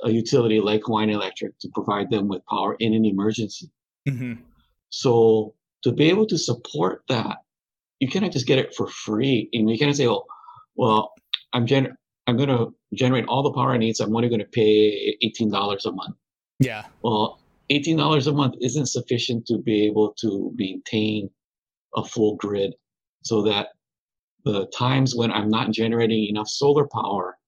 [0.04, 3.70] a utility like Hawaiian Electric to provide them with power in an emergency.
[4.08, 4.34] Mm-hmm.
[4.90, 7.38] So to be able to support that,
[8.00, 9.48] you cannot just get it for free.
[9.52, 10.24] And you cannot say, "Oh,
[10.76, 11.12] well,
[11.52, 11.96] I'm gen-
[12.26, 15.16] I'm going to generate all the power I need, so I'm only going to pay
[15.22, 16.16] eighteen dollars a month."
[16.60, 16.86] Yeah.
[17.02, 17.40] Well,
[17.70, 21.30] eighteen dollars a month isn't sufficient to be able to maintain
[21.96, 22.74] a full grid,
[23.22, 23.68] so that
[24.44, 27.38] the times when I'm not generating enough solar power,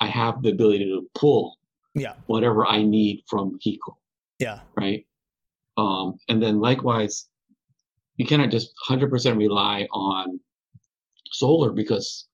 [0.00, 1.56] I have the ability to pull
[1.94, 3.96] yeah whatever I need from HECO.
[4.38, 4.60] Yeah.
[4.76, 5.04] Right.
[5.76, 7.28] Um, and then likewise,
[8.18, 10.38] you cannot just 100% rely on
[11.32, 12.26] solar because,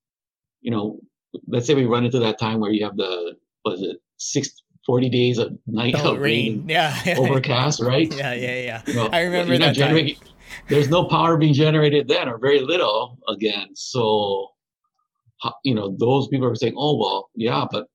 [0.62, 0.98] you know,
[1.46, 4.50] let's say we run into that time where you have the, was it six,
[4.86, 8.12] 40 days of night oh, of rain, rain yeah, overcast, right?
[8.14, 8.82] Yeah, yeah, yeah.
[8.86, 10.08] You know, I remember that time.
[10.68, 13.68] There's no power being generated then, or very little again.
[13.74, 14.48] So,
[15.64, 17.86] you know, those people are saying, "Oh, well, yeah, but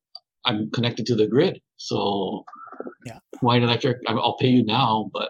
[0.45, 2.43] I'm connected to the grid, so
[3.05, 5.29] yeah, why Electric, I'll pay you now, but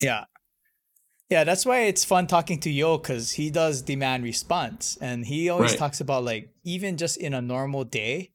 [0.00, 0.24] yeah.
[1.30, 4.98] Yeah, that's why it's fun talking to Yo because he does demand response.
[5.00, 5.78] And he always right.
[5.78, 8.32] talks about like even just in a normal day,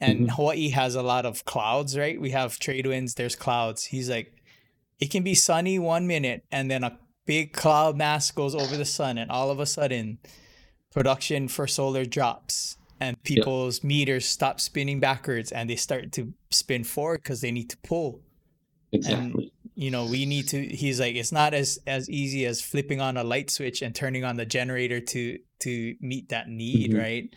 [0.00, 0.28] and mm-hmm.
[0.30, 2.18] Hawaii has a lot of clouds, right?
[2.20, 3.84] We have trade winds, there's clouds.
[3.84, 4.32] He's like,
[4.98, 8.84] it can be sunny one minute and then a big cloud mass goes over the
[8.84, 10.18] sun, and all of a sudden,
[10.92, 13.84] production for solar drops and people's yep.
[13.84, 18.20] meters stop spinning backwards and they start to spin forward because they need to pull.
[18.92, 19.42] Exactly.
[19.42, 23.00] And you know we need to he's like it's not as as easy as flipping
[23.00, 26.98] on a light switch and turning on the generator to to meet that need Mhm.
[26.98, 27.34] right?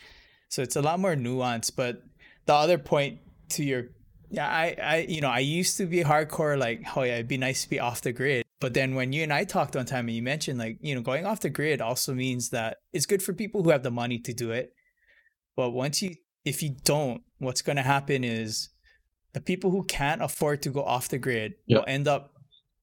[0.49, 2.03] So it's a lot more nuanced but
[2.45, 3.19] the other point
[3.49, 3.89] to your
[4.29, 7.37] yeah i i you know i used to be hardcore like oh yeah it'd be
[7.37, 8.43] nice to be off the grid.
[8.59, 11.01] But then when you and i talked one time and you mentioned like you know
[11.01, 14.19] going off the grid also means that it's good for people who have the money
[14.19, 14.73] to do it.
[15.55, 16.15] But once you
[16.45, 18.69] if you don't what's going to happen is
[19.33, 21.79] the people who can't afford to go off the grid Yep.
[21.79, 22.33] will end up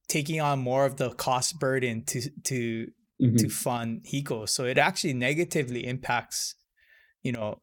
[0.08, 2.90] taking on more of the cost burden to to
[3.20, 3.38] Mhm.
[3.38, 4.46] to fund HECO.
[4.48, 6.56] So it actually negatively impacts,
[7.22, 7.62] you know,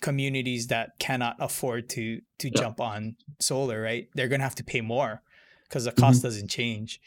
[0.00, 2.60] communities that cannot afford to to Yeah.
[2.60, 4.08] jump on solar, right?
[4.14, 5.22] They're gonna have to pay more
[5.64, 6.22] because the cost Mhm.
[6.24, 7.00] doesn't change.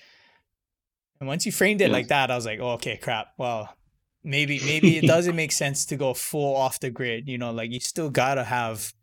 [1.19, 3.27] And once you framed it like that, I was like, oh, okay, crap.
[3.37, 3.73] Well,
[4.23, 7.27] maybe maybe it doesn't make sense to go full off the grid.
[7.29, 8.93] You know, like you still gotta have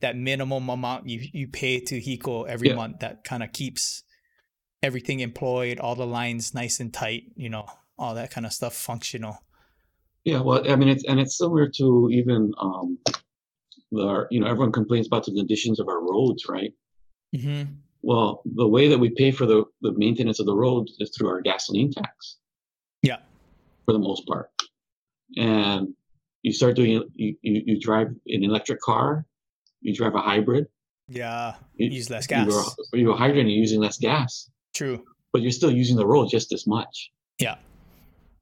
[0.00, 2.74] that minimum amount you you pay to HECO every Yeah.
[2.76, 4.02] month that kind of keeps
[4.82, 7.66] everything employed, all the lines nice and tight, you know,
[7.98, 9.38] all that kind of stuff functional.
[10.24, 12.98] Yeah, well, I mean, it's and it's similar to even um,
[13.90, 16.72] the you know everyone complains about the conditions of our roads, right?
[17.34, 17.72] Mm-hmm.
[18.02, 21.28] Well, the way that we pay for the the maintenance of the roads is through
[21.28, 22.36] our gasoline tax.
[23.02, 23.18] Yeah.
[23.86, 24.50] For the most part,
[25.36, 25.94] and
[26.42, 29.24] you start doing you you, you drive an electric car,
[29.80, 30.66] you drive a hybrid,
[31.08, 31.54] Yeah.
[31.74, 32.46] you, Use less gas.
[32.92, 35.04] you go hybrid and you're using less gas, True.
[35.32, 37.10] but you're still using the road just as much.
[37.38, 37.56] Yeah.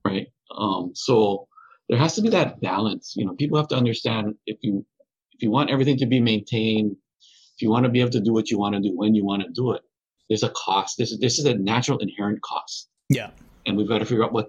[0.04, 0.28] right?
[0.56, 1.48] Um, so
[1.88, 3.14] there has to be that balance.
[3.16, 4.84] You know, people have to understand if you
[5.32, 8.32] if you want everything to be maintained, if you want to be able to do
[8.32, 9.82] what you want to do when you want to do it,
[10.28, 10.96] there's a cost.
[10.96, 13.30] This is this is a natural inherent cost, Yeah.
[13.66, 14.48] and we've got to figure out what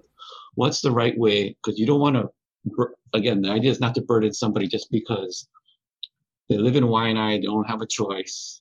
[0.54, 2.28] what's the right way because you don't want to.
[3.14, 5.46] Again, the idea is not to burden somebody just because
[6.48, 8.60] they live in Waianae, they don't have a choice,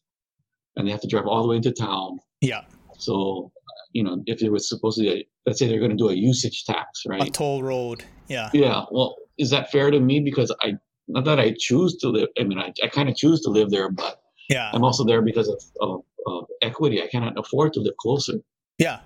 [0.76, 2.20] and they have to drive all the way into town.
[2.42, 2.62] Yeah.
[2.98, 3.52] So,
[3.94, 6.66] you know, if it was supposed to, let's say they're going to do a usage
[6.66, 7.28] tax, right?
[7.28, 8.04] A toll road.
[8.28, 8.50] Yeah.
[8.54, 8.84] Yeah.
[8.92, 10.20] Well, is that fair to me?
[10.20, 10.74] Because I,
[11.08, 12.30] not that I choose to live.
[12.40, 14.20] I mean, I, I kind of choose to live there, but
[14.50, 14.70] Yeah.
[14.74, 17.02] I'm also there because of, of, of equity.
[17.02, 18.34] I cannot afford to live closer.
[18.78, 19.00] Yeah.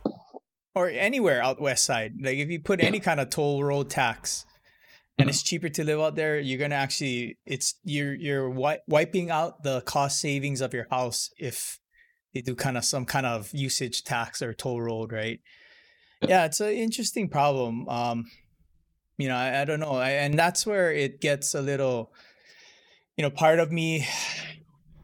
[0.74, 2.16] Or anywhere out west side.
[2.22, 2.88] Like if you put Yeah.
[2.88, 4.46] any kind of toll road tax
[5.22, 9.32] and it's cheaper to live out there, you're gonna actually it's you're you're wi- wiping
[9.32, 11.80] out the cost savings of your house if
[12.34, 15.40] they do kind of some kind of usage tax or toll road, right?
[16.22, 16.30] Yeah.
[16.30, 17.88] Yeah, it's an interesting problem.
[17.90, 18.26] Um,
[19.18, 22.14] you know, I, I don't know, I, and that's where it gets a little,
[23.18, 24.08] you know, part of me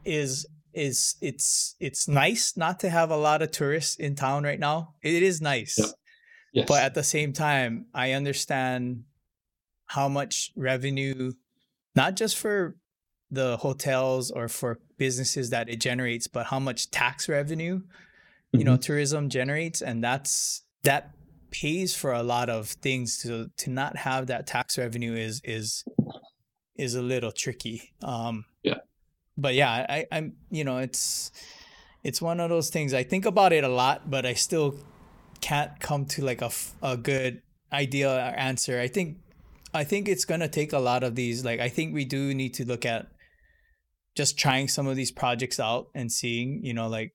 [0.05, 4.59] is is it's it's nice not to have a lot of tourists in town right
[4.59, 4.93] now.
[5.01, 5.77] It is nice.
[5.77, 5.89] Yep.
[6.53, 6.65] Yes.
[6.67, 9.03] But at the same time, I understand
[9.87, 11.33] how much revenue,
[11.95, 12.75] not just for
[13.31, 17.81] the hotels or for businesses that it generates, but how much tax revenue,
[18.53, 18.81] you know, Mhm.
[18.81, 19.81] tourism generates.
[19.81, 21.11] And that's that
[21.51, 25.83] pays for a lot of things to to not have that tax revenue is is
[26.75, 27.93] is a little tricky.
[28.03, 28.79] Um Yeah.
[29.37, 31.31] but yeah, I, I'm you know, it's
[32.03, 34.77] it's one of those things I think about it a lot, but I still
[35.41, 38.79] can't come to like a, a good idea or answer.
[38.79, 39.17] I think
[39.73, 41.43] I think it's gonna take a lot of these.
[41.45, 43.07] Like I think we do need to look at
[44.15, 47.13] just trying some of these projects out and seeing, you know, like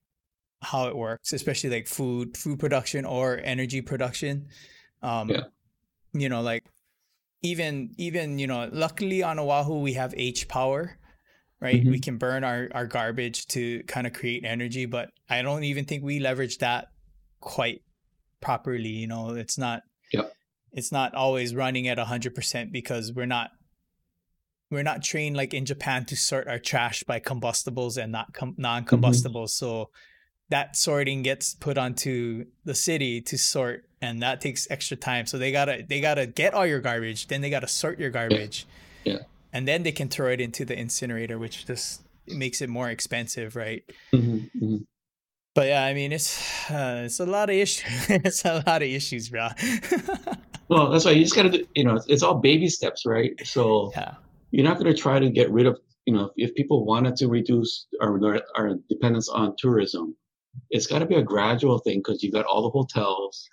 [0.61, 4.47] how it works, especially like food food production or energy production.
[5.01, 5.43] Um, Yeah.
[6.13, 6.63] You know, like
[7.41, 10.97] even even you know, luckily on Oahu we have H power,
[11.59, 11.83] right?
[11.83, 12.03] We Mhm.
[12.03, 16.03] can burn our our garbage to kind of create energy, but I don't even think
[16.03, 16.87] we leverage that
[17.41, 17.81] quite
[18.41, 18.89] properly.
[18.89, 19.81] You know, it's not.
[20.73, 23.51] It's not always running at hundred percent because we're not.
[24.71, 28.55] We're not trained like in Japan to sort our trash by combustibles and not com-
[28.57, 29.53] non-combustibles.
[29.53, 29.91] So
[30.49, 35.27] that sorting gets put onto the city to sort, and that takes extra time.
[35.27, 38.65] So they gotta they gotta get all your garbage, then they gotta sort your garbage,
[39.03, 39.19] Yeah.
[39.51, 43.55] and then they can throw it into the incinerator, which just makes it more expensive,
[43.55, 43.83] right?
[44.11, 44.85] Mhm, mhm.
[45.53, 46.35] But yeah, I mean, it's
[46.71, 47.85] uh, it's a lot of issues.
[48.09, 49.49] it's a lot of issues, bro.
[50.73, 53.05] Well, that's why you just got to do, you know, it's, it's all baby steps,
[53.05, 53.33] right?
[53.45, 54.15] So yeah,
[54.51, 57.27] you're not going to try to get rid of, you know, if people wanted to
[57.27, 58.19] reduce our,
[58.57, 60.15] our dependence on tourism,
[60.71, 63.47] it's got to be a gradual thing because you've got all the hotels,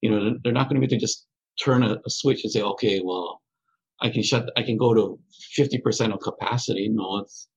[0.00, 1.26] you know, they're- not going to be able to just
[1.60, 3.42] turn a, a switch and say, okay, well,
[4.00, 5.18] I can shut, I can go to
[5.58, 6.88] 50% of capacity.
[6.88, 7.48] No, it's,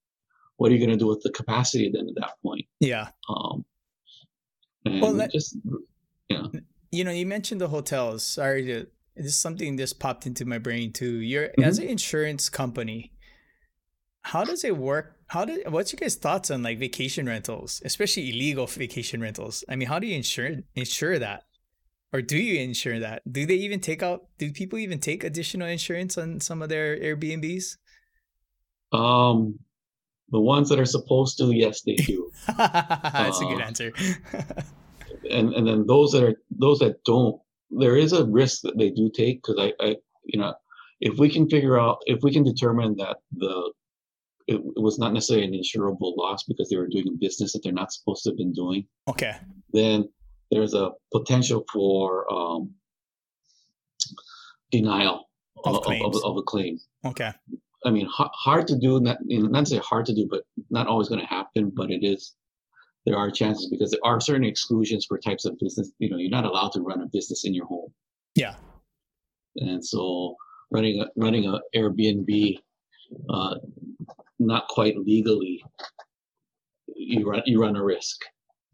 [0.58, 2.66] what are you going to do with the capacity then at that point?
[2.80, 3.10] yeah.
[3.30, 3.64] Um,
[4.86, 5.56] and Well, let- just,
[6.92, 8.24] You know, you mentioned the hotels.
[8.26, 8.88] Sorry to.
[9.16, 11.18] This is something just popped into my brain too.
[11.22, 11.64] You're Mm-hmm.
[11.64, 13.14] as an insurance company.
[14.22, 18.30] How does it work How did what's your guys' thoughts on like vacation rentals, especially
[18.30, 19.64] illegal vacation rentals?
[19.68, 21.44] I mean, how do you insure insure that?
[22.14, 23.22] Or do you insure that?
[23.30, 26.96] Do they even take out do people even take additional insurance on some of their
[26.98, 27.78] Airbnbs?
[28.92, 29.60] Um
[30.30, 32.30] the ones that are supposed to, yes, they do.
[32.58, 33.92] That's uh, a good uh, answer.
[35.30, 37.40] and and then those that are those that don't,
[37.72, 39.96] there is a risk that they do take because I, I
[40.26, 40.54] you know
[41.00, 43.72] if we can figure out if we can determine that the
[44.48, 47.62] it, it, was not necessarily an insurable loss because they were doing a business that
[47.64, 48.88] they're not supposed to have been doing.
[49.10, 49.36] Okay.
[49.74, 50.08] Then
[50.52, 52.72] there's a potential for um,
[54.72, 55.30] denial
[55.66, 56.80] of, of, of, of, a claim.
[57.06, 57.32] Okay.
[57.86, 60.28] I mean, hard, hard to do, not, you know, not to say hard to do,
[60.30, 62.34] but not always going to happen, but it is,
[63.08, 65.90] there are chances because there are certain exclusions for types of business.
[65.98, 67.90] You know, you're not allowed to run a business in your home.
[68.36, 68.56] Yeah.
[69.56, 70.36] And so
[70.72, 72.58] running a, running a Airbnb,
[73.30, 73.56] uh,
[74.40, 75.64] not quite legally,
[76.96, 78.26] you run you run a risk.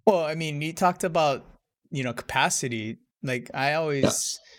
[0.07, 1.45] Well, I mean, you talked about
[1.91, 2.97] you know capacity.
[3.21, 4.55] Like I always yeah.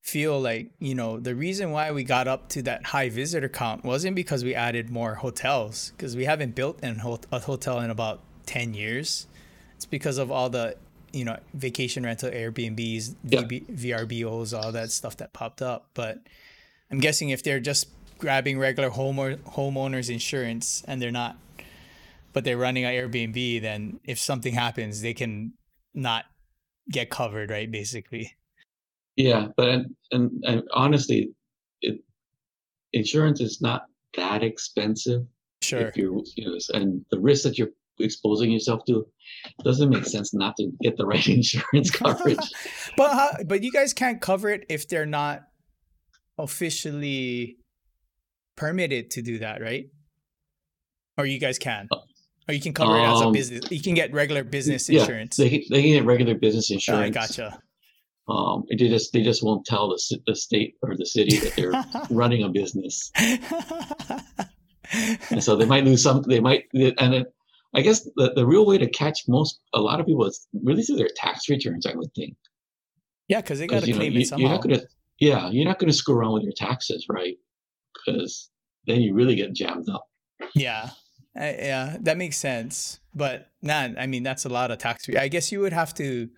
[0.00, 3.84] feel like you know the reason why we got up to that high visitor count
[3.84, 8.22] wasn't because we added more hotels because we haven't built an, a hotel in about
[8.50, 9.26] ten years.
[9.76, 10.76] It's because of all the
[11.12, 13.42] you know vacation rental Airbnbs, yeah.
[13.42, 15.86] VRBOs, all that stuff that popped up.
[15.94, 16.18] But
[16.90, 17.88] I'm guessing if they're just
[18.18, 21.36] grabbing regular home or homeowners insurance and they're not
[22.32, 25.52] but they're running an Airbnb, then if something happens, they can
[25.94, 26.26] not
[26.90, 27.70] get covered, right?
[27.70, 28.36] Basically.
[29.16, 31.30] Yeah, but and and, and honestly,
[31.82, 32.00] it,
[32.92, 33.86] insurance is not
[34.16, 35.22] that expensive.
[35.62, 35.80] Sure.
[35.80, 37.70] If you you know, and the risk that you're
[38.02, 39.06] exposing yourself to
[39.64, 42.38] doesn't make sense not to get the right insurance coverage.
[42.96, 45.42] but how, but you guys can't cover it if they're not
[46.38, 47.56] officially
[48.56, 49.86] permitted to do that, right?
[51.18, 51.96] Or you guys can, uh,
[52.48, 53.70] or you can cover um, it as a um, business.
[53.70, 55.36] You can get regular business yeah, insurance.
[55.36, 57.16] They they can get regular business insurance.
[57.16, 57.58] I gotcha.
[58.28, 61.72] Um, they just they just won't tell the the state or the city that they're
[62.16, 63.10] running a business,
[65.30, 66.22] and so they might lose some.
[66.22, 67.26] They might and it,
[67.74, 70.82] I guess the, the real way to catch most a lot of people is really
[70.82, 71.86] through their tax returns.
[71.86, 72.36] I would think.
[73.28, 74.42] Yeah, because they got to claim know, it somehow.
[74.42, 74.82] You're not gonna,
[75.20, 77.36] yeah, you're not going to screw around with your taxes, right?
[77.94, 78.50] Because
[78.86, 80.06] then you really get jammed up.
[80.54, 80.90] Yeah.
[81.38, 82.98] Uh, yeah, that makes sense.
[83.14, 85.08] But not, I mean, that's a lot of tax.
[85.16, 86.28] I guess you would have to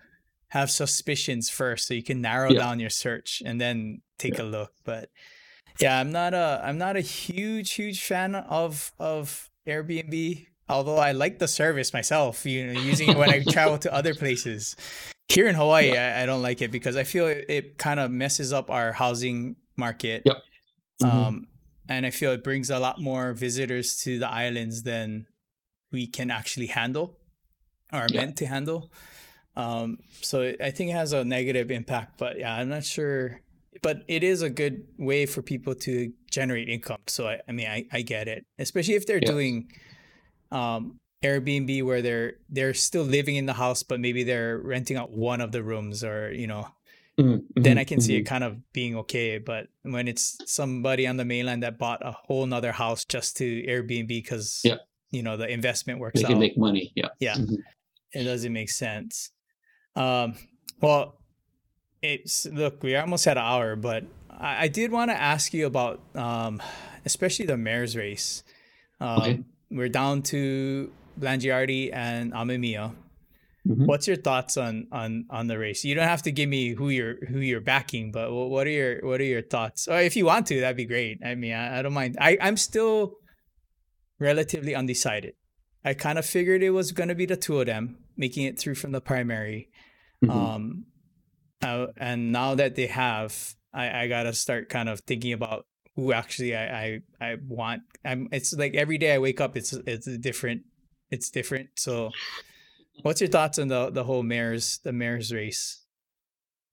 [0.49, 2.59] have suspicions first so you can narrow yeah.
[2.59, 4.43] down your search and then take yeah.
[4.43, 4.71] a look.
[4.85, 5.09] But
[5.79, 10.45] yeah, I'm not a I'm not a huge huge fan of of Airbnb.
[10.69, 14.15] Although I like the service myself, you know, using it when I travel to other
[14.15, 14.75] places.
[15.27, 16.17] Here in Hawaii, yeah.
[16.17, 18.91] I, I, don't like it because I feel it, it kind of messes up our
[18.91, 20.23] housing market.
[20.25, 20.37] Yep.
[21.01, 21.17] Mm-hmm.
[21.17, 21.47] Um,
[21.89, 25.27] and I feel it brings a lot more visitors to the islands than
[25.91, 27.17] we can actually handle
[27.91, 28.21] or are yeah.
[28.21, 28.91] meant to handle.
[29.55, 33.41] Um, so I think it has a negative impact, but yeah, I'm not sure.
[33.81, 37.01] But it is a good way for people to generate income.
[37.07, 39.71] So I, I mean, I, I get it, especially if they're doing
[40.53, 45.11] um, Airbnb where they're they're still living in the house, but maybe they're renting out
[45.11, 46.67] one of the rooms, or you know,
[47.19, 47.61] Mm-hmm.
[47.61, 48.33] Then I can see it mm-hmm.
[48.33, 49.37] kind of being okay.
[49.37, 53.63] But when it's somebody on the mainland that bought a whole nother house just to
[53.63, 54.77] Airbnb because yeah.
[55.11, 56.31] you know the investment works they out.
[56.31, 56.91] can make money.
[56.95, 57.09] Yeah.
[57.19, 57.35] Yeah.
[57.35, 57.55] Mm-hmm.
[58.13, 59.31] It doesn't make sense.
[59.95, 60.35] Um,
[60.81, 61.19] well,
[62.01, 65.67] it's look, we almost had an hour, but I, I did want to ask you
[65.67, 66.63] about um,
[67.05, 68.43] especially the mayor's race.
[68.99, 69.43] Um, okay.
[69.73, 72.93] We're down to Blangiardi and Amemiya.
[73.67, 73.85] Mm-hmm.
[73.85, 75.83] What's your thoughts on on on the race?
[75.83, 78.99] You don't have to give me who you're who you're backing, but what are your
[79.01, 79.87] what are your thoughts?
[79.87, 81.19] Or if you want to, that'd be great.
[81.25, 82.17] I mean, I, I don't mind.
[82.19, 83.15] I I'm still
[84.19, 85.33] relatively undecided.
[85.83, 88.59] I kind of figured it was going to be the two of them making it
[88.59, 89.69] through from the primary.
[90.23, 90.37] Mm-hmm.
[90.37, 90.85] Um,
[91.61, 95.65] uh, and now that they have, I, I got to start kind of thinking about
[95.95, 97.83] who actually I, I, I want.
[98.03, 100.63] I'm, it's like every day I wake up, it's, it's different.
[101.11, 101.69] It's different.
[101.75, 102.11] So
[103.01, 105.81] What's your thoughts on the the whole mayor's the mayor's race?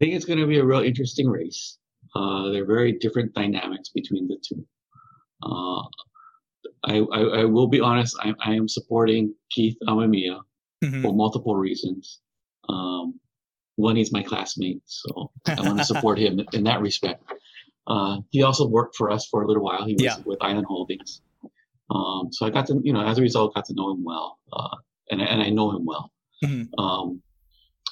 [0.01, 1.79] I think it's going to be a real interesting race.
[2.15, 4.67] Uh, there are very different dynamics between the two.
[5.43, 5.83] Uh,
[6.85, 8.17] I, I, I, will be honest.
[8.21, 10.41] I, I am supporting Keith Amemiya
[10.83, 11.03] mm-hmm.
[11.03, 12.21] for multiple reasons.
[12.69, 13.21] Um,
[13.77, 17.23] one, he's my classmate, so I want to support him in that respect.
[17.91, 19.85] Uh, he also worked for us for a little while.
[19.85, 20.17] He was yeah.
[20.25, 21.23] with Island Holdings.
[21.91, 24.39] Um, so I got to, you know, as a result, got to know him well.
[24.53, 24.77] Uh,
[25.11, 26.13] and, and I know him well.
[26.45, 26.81] Mm-hmm.
[26.81, 27.21] Um,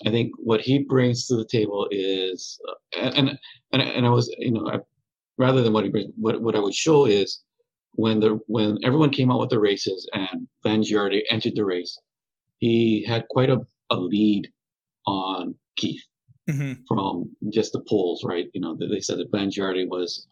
[0.06, 3.38] I think what he brings to the table is, uh, and,
[3.72, 4.78] and and I was, you know, I,
[5.36, 7.42] rather than what he brings, what what I would show is
[7.92, 11.98] when the when everyone came out with the races and Blangiardi entered the race,
[12.58, 13.58] he had quite a,
[13.90, 14.48] a lead
[15.06, 16.02] on Keith
[16.48, 16.82] Mm-hmm.
[16.88, 18.46] from just the polls, right?
[18.54, 19.50] You know, they said that Glenn
[19.90, 20.26] was,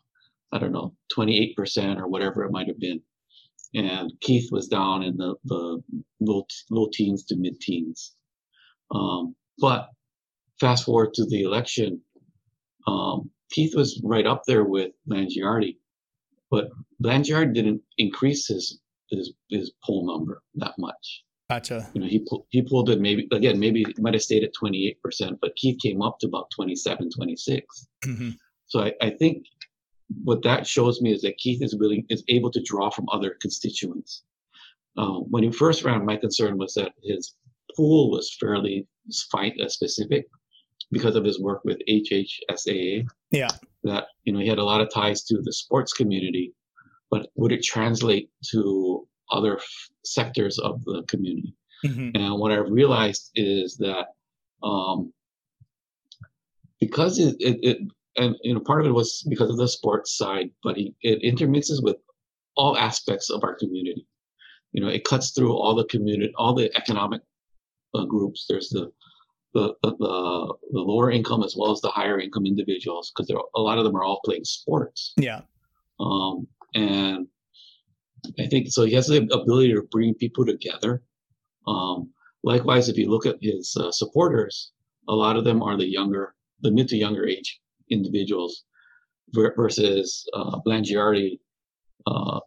[0.51, 3.03] I don't know, 28% or whatever it might have been.
[3.75, 5.83] And Keith was down in the, the
[6.21, 8.15] low, low teens to mid teens.
[8.95, 9.91] Um, but
[10.59, 12.01] fast forward to the election,
[12.87, 15.77] um, Keith was right up there with Blangiardi,
[16.51, 16.71] but
[17.03, 21.25] Blangiardi didn't increase his, his, his poll number that much.
[21.49, 21.89] Gotcha.
[21.95, 24.55] You know, he pulled, he pulled it maybe again, maybe it might have stayed at
[24.55, 24.97] 28%,
[25.41, 27.89] but Keith came up to about 27, 26.
[28.05, 28.31] hmm
[28.67, 29.47] So I, I think
[30.25, 33.37] what that shows me is that Keith is willing, is able to draw from other
[33.41, 34.25] constituents.
[34.97, 37.37] Um, when he first ran, my concern was that his
[37.77, 38.87] pool was fairly
[39.31, 40.27] fine, uh, specific
[40.91, 43.07] because of his work with HHSAA.
[43.31, 43.51] Yeah.
[43.85, 46.55] That you know he had a lot of ties to the sports community,
[47.11, 51.55] but would it translate to other f- sectors of the community?
[51.83, 54.09] hmm And what I've realized is that
[54.63, 55.13] um,
[56.81, 57.79] because it, it, it
[58.17, 61.23] and you know part of it was because of the sports side, but he, it
[61.23, 61.97] intermixes with
[62.57, 64.07] all aspects of our community.
[64.73, 67.23] You know, it cuts through all the community, all the economic
[67.95, 68.47] uh, groups.
[68.49, 68.91] There's the
[69.55, 73.61] the, the the the lower income as well as the higher income individuals because a
[73.61, 75.15] lot of them are all playing sports.
[75.17, 75.43] Yeah.
[75.99, 77.27] Um, and
[78.39, 78.85] I think so.
[78.85, 81.03] He has the ability to bring people together.
[81.67, 82.11] Um,
[82.43, 84.73] likewise, if you look at his uh, supporters,
[85.09, 87.61] a lot of them are the younger, the mid to younger age
[87.91, 88.65] individuals
[89.33, 91.39] versus uh, Blangiardi.
[92.07, 92.41] Uh,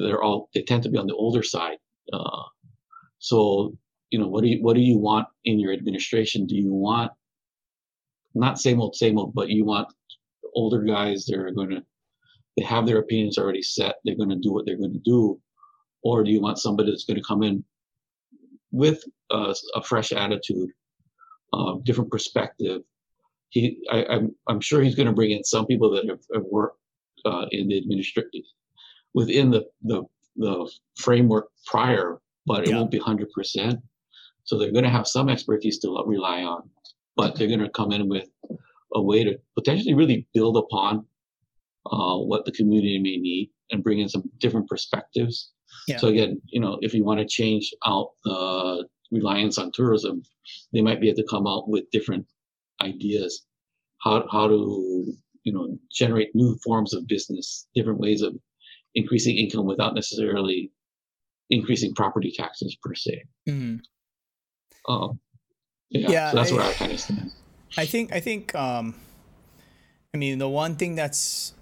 [0.00, 1.78] they're all they tend to be on the older side.
[2.12, 2.42] Uh,
[3.18, 3.76] so
[4.10, 6.46] you know, what do you what do you want in your administration?
[6.46, 7.12] Do you want
[8.34, 9.88] not same old same old, but you want
[10.54, 11.82] older guys that are going to
[12.58, 13.96] they have their opinions already set.
[14.04, 15.40] They're going to do what they're going to do,
[16.02, 17.64] or do you want somebody that's going to come in
[18.72, 20.70] with a, a fresh attitude,
[21.52, 22.82] uh, different perspective?
[23.50, 26.44] He, I, I'm, I'm sure he's going to bring in some people that have, have
[26.50, 26.80] worked
[27.24, 28.42] uh, in the administration
[29.14, 30.02] within the, the
[30.36, 32.76] the framework prior, but it Yeah.
[32.78, 33.80] won't be hundred percent.
[34.44, 36.68] So they're going to have some expertise to rely on,
[37.16, 38.28] but they're going to come in with
[38.94, 41.06] a way to potentially really build upon
[41.90, 45.50] uh, what the community may need and bring in some different perspectives.
[45.86, 45.98] Yeah.
[45.98, 50.22] So again, you know, if you want to change out the reliance on tourism,
[50.72, 52.26] they might be able to come out with different
[52.80, 53.44] ideas
[54.04, 55.12] how how to
[55.42, 58.34] you know generate new forms of business, different ways of
[58.94, 60.70] increasing income without necessarily
[61.50, 63.22] increasing property taxes per se.
[63.46, 63.76] hmm
[64.88, 65.18] Um,
[65.90, 67.32] yeah, Yeah, so that's where I- I kind of stand.
[67.76, 68.94] I think I think um
[70.14, 71.52] I mean the one thing that's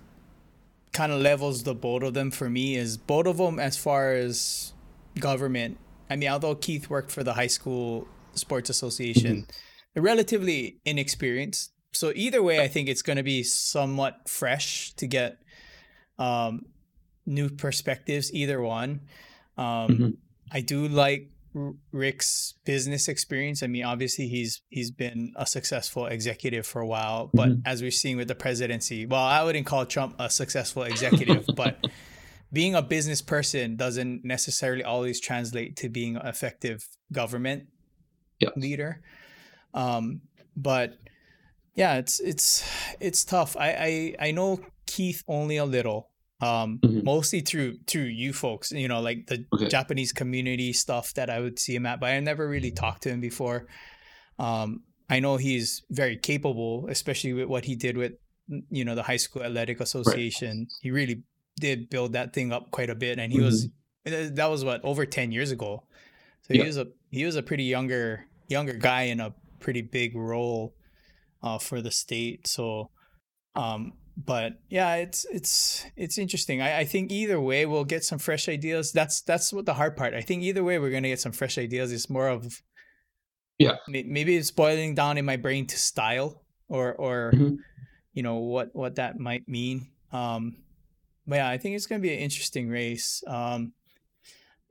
[0.96, 4.14] kind of levels the both of them for me is both of them as far
[4.14, 4.72] as
[5.20, 5.76] government.
[6.08, 9.46] I mean, although Keith worked for the high school sports association,
[9.92, 11.72] they're relatively inexperienced.
[11.92, 15.38] So either way, I think it's going to be somewhat fresh to get
[16.18, 16.52] um,
[17.26, 18.32] new perspectives.
[18.32, 19.00] Either one.
[19.58, 20.12] Um, Mhm.
[20.52, 21.30] I do like
[21.92, 23.62] Rick's business experience.
[23.62, 27.62] I mean, obviously he's he's been a successful executive for a while, but Mhm.
[27.64, 31.78] as we're seeing with the presidency, well, I wouldn't call Trump a successful executive, but
[32.52, 37.68] being a business person doesn't necessarily always translate to being an effective government
[38.38, 38.50] Yeah.
[38.56, 39.00] leader.
[39.72, 40.20] Um,
[40.56, 40.98] but
[41.74, 42.62] yeah, it's it's
[43.00, 43.56] it's tough.
[43.56, 47.02] I I, I know Keith only a little, um, Mhm.
[47.04, 48.72] mostly through through you folks.
[48.72, 49.68] You know, like the Okay.
[49.68, 53.10] Japanese community stuff that I would see him at, but I never really talked to
[53.10, 53.66] him before.
[54.38, 58.12] Um, I know he's very capable, especially with what he did with
[58.70, 60.66] you know the high school athletic association.
[60.82, 61.22] He really
[61.58, 63.68] did build that thing up quite a bit, and he was
[64.04, 65.84] that was what over ten years ago.
[66.42, 66.62] So Yeah.
[66.62, 70.74] he was a he was a pretty younger younger guy in a pretty big role
[71.42, 72.46] uh, for the state.
[72.46, 72.90] So,
[73.54, 76.62] um, but yeah, it's it's it's interesting.
[76.62, 78.92] I, I think either way we'll get some fresh ideas.
[78.92, 80.14] That's that's what the hard part.
[80.14, 81.92] I think either way we're gonna get some fresh ideas.
[81.92, 82.62] It's more of
[83.58, 83.76] Yeah.
[83.88, 87.58] may- maybe it's boiling down in my brain to style or or Mhm.
[88.14, 89.88] you know what what that might mean.
[90.12, 90.56] Um,
[91.26, 93.22] but yeah, I think it's gonna be an interesting race.
[93.26, 93.72] Um,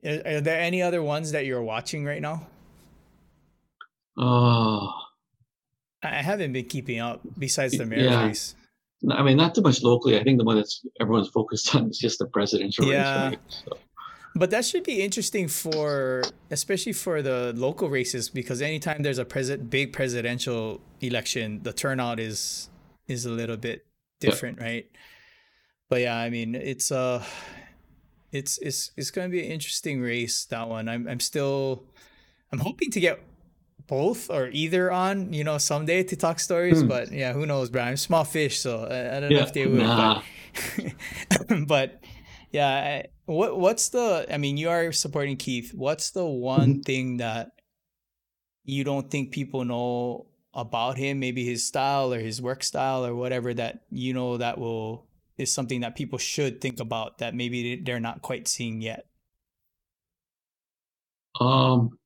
[0.03, 2.47] are, are there any other ones that you're watching right now?
[4.17, 4.87] Uh,
[6.01, 8.27] I haven't been keeping up besides the mayor Yeah.
[8.27, 8.55] race.
[9.11, 10.19] I mean, not too much locally.
[10.19, 13.27] I think the one that's everyone's focused on is just the presidential Yeah.
[13.29, 13.39] race, right?
[13.49, 13.79] So,
[14.37, 19.25] But that should be interesting for, especially for the local races, because anytime there's a
[19.25, 22.69] president, big presidential election, the turnout is
[23.07, 24.29] is a little bit Yeah.
[24.31, 24.85] different, right?
[25.89, 27.23] But yeah, I mean, it's uh,
[28.31, 30.89] it's it's it's going to be an interesting race that one.
[30.89, 31.83] I'm I'm still
[32.51, 33.19] I'm hoping to get
[33.87, 36.87] both or either on you know someday to talk stories, hmm.
[36.87, 37.83] but yeah, who knows, bro?
[37.83, 39.83] I'm small fish, so I, I don't yeah, know if they will.
[39.83, 40.21] Nah.
[41.47, 42.03] But, but
[42.51, 44.25] yeah, what what's the?
[44.31, 45.73] I mean, you are supporting Keith.
[45.73, 46.81] What's the one mm-hmm.
[46.81, 47.51] thing that
[48.63, 51.19] you don't think people know about him?
[51.19, 55.05] Maybe his style or his work style or whatever that you know that will
[55.37, 59.05] is something that people should think about that maybe they're not quite seeing yet?
[61.39, 61.97] Um,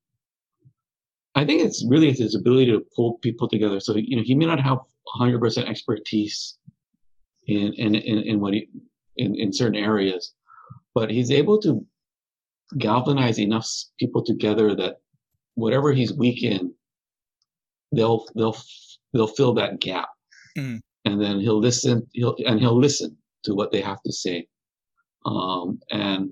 [1.35, 3.79] I think it's really his ability to pull people together.
[3.79, 4.79] So you know, he may not have
[5.19, 6.57] 100% expertise
[7.47, 8.67] in in in, in what he
[9.17, 10.33] in, in certain areas,
[10.93, 11.85] but he's able to
[12.77, 13.67] galvanize enough
[13.99, 14.97] people together that
[15.55, 16.73] whatever he's weak in,
[17.95, 18.57] they'll they'll
[19.13, 20.09] they'll fill that gap.
[20.57, 24.47] Mm and then he'll listen he'll and he'll listen to what they have to say
[25.25, 26.31] um, and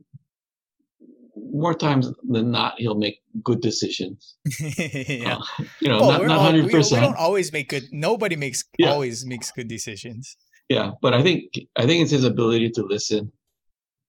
[1.52, 5.38] more times than not he'll make good decisions yeah.
[5.38, 8.90] Uh, you know not, not 100% we, we, don't always make good nobody makes yeah.
[8.90, 10.38] always makes good decisions
[10.70, 13.32] yeah but i think i think it's his ability to listen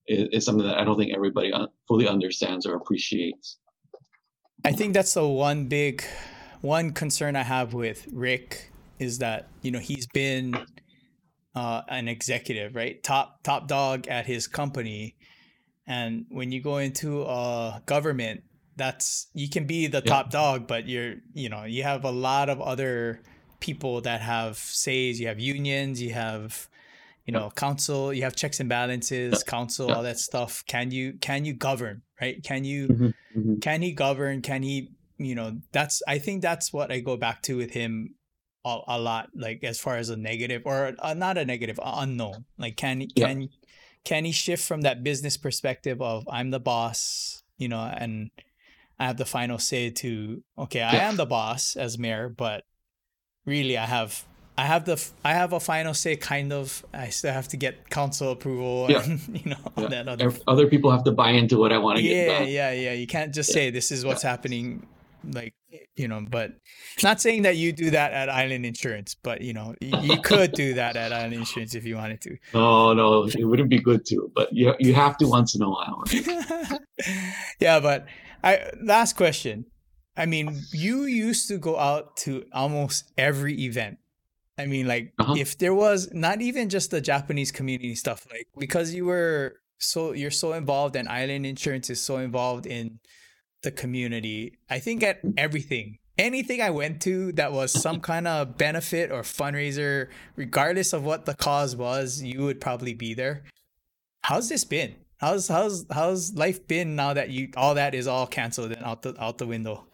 [0.07, 1.51] is, is something that i don't think everybody
[1.87, 3.57] fully understands or appreciates
[4.65, 6.03] i think that's the one big
[6.61, 10.55] one concern i have with rick is that you know he's been
[11.55, 13.01] uh, an executive, right?
[13.03, 15.15] Top top dog at his company,
[15.89, 18.43] and when you go into a government,
[18.77, 20.13] that's you can be the yeah.
[20.13, 23.21] top dog, but you're you know you have a lot of other
[23.59, 25.19] people that have says.
[25.19, 26.69] You have unions, you have
[27.25, 29.51] you know council, you have checks and balances, yeah.
[29.51, 30.63] council, all that stuff.
[30.67, 32.41] Can you can you govern, right?
[32.43, 33.39] Can you mm-hmm.
[33.39, 33.59] Mm-hmm.
[33.59, 34.43] can he govern?
[34.43, 38.13] Can he you know that's I think that's what I go back to with him
[38.63, 42.45] a, a lot like as far as a negative or uh, not a negative unknown
[42.57, 43.27] like can yeah.
[43.27, 43.49] can
[44.05, 48.31] can he shift from that business perspective of i'm the boss you know and
[48.99, 52.63] i have the final say to okay i am the boss as mayor but
[53.45, 54.25] really i have
[54.57, 56.85] I have the I have a final say, kind of.
[56.93, 59.03] I still have to get council approval, yeah.
[59.03, 59.87] and you know yeah.
[59.87, 60.33] that other.
[60.49, 62.47] Other people have to buy into what I want to yeah, get done.
[62.49, 62.91] Yeah, yeah, yeah.
[62.91, 64.85] You can't just say this is what's happening
[65.23, 65.53] like
[65.95, 66.53] you know but
[67.03, 70.73] not saying that you do that at island insurance but you know you could do
[70.73, 72.37] that at island insurance if you wanted to.
[72.53, 75.69] No no it wouldn't be good to but you, you have to once in a
[75.69, 76.03] while.
[77.59, 78.07] Yeah but
[78.43, 79.65] i last question.
[80.17, 83.99] I mean you used to go out to almost every event.
[84.57, 85.35] I mean like uh-huh.
[85.37, 90.11] if there was not even just the japanese community stuff like because you were so
[90.11, 92.99] you're so involved and island insurance is so involved in
[93.63, 94.57] the community.
[94.69, 99.21] I think at everything, anything I went to that was some kind of benefit or
[99.21, 103.43] fundraiser, regardless of what the cause was, you would probably be there.
[104.23, 104.95] How's this been?
[105.17, 109.01] How's how's how's life been now that you all that is all canceled and out
[109.01, 109.85] the out the window?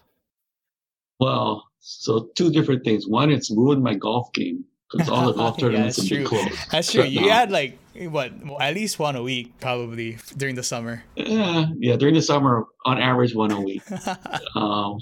[1.19, 3.07] Well, so two different things.
[3.07, 6.71] One, it's ruined my golf game because all the golf tournaments yeah, have been closed.
[6.71, 7.03] That's true.
[7.05, 7.79] You had like
[8.09, 11.03] what at least one a week probably during the summer.
[11.15, 13.83] Yeah, yeah, during the summer, on average, one a week.
[14.55, 14.99] um,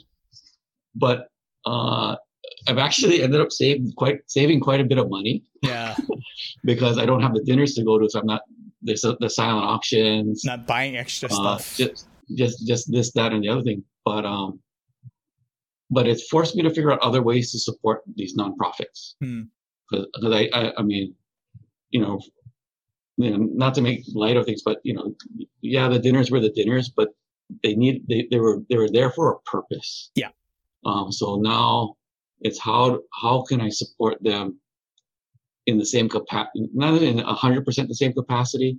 [0.96, 1.30] but
[1.66, 2.16] uh,
[2.68, 5.44] I've actually ended up saving quite saving quite a bit of money.
[5.62, 5.96] Yeah,
[6.64, 8.42] because I don't have the dinners to go to, so I'm not
[8.82, 10.44] there's the silent auctions.
[10.46, 11.78] Not buying extra uh, stuff.
[11.78, 14.60] Just just just this that and the other thing, but um,
[15.90, 19.16] but it's forced me to figure out other ways to support these nonprofits.
[19.20, 20.34] Because hmm.
[20.34, 21.16] I, I I mean,
[21.92, 22.20] you know,
[23.18, 25.16] you know, not to make light of things, but you know,
[25.62, 27.10] yeah, the dinners were the dinners, but
[27.62, 30.12] they need they, they were they were there for a purpose.
[30.16, 30.30] Yeah.
[30.86, 31.96] Um, so now
[32.42, 34.60] it's how how can I support them
[35.66, 38.78] in the same capacity, not in hundred percent the same capacity,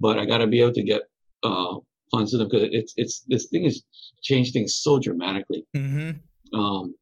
[0.00, 1.02] but I got to be able to get
[1.42, 1.76] uh,
[2.10, 3.82] funds to them because it's it's this thing has
[4.22, 5.66] changed things so dramatically.
[5.74, 6.58] Mm-hmm.
[6.58, 6.94] Um,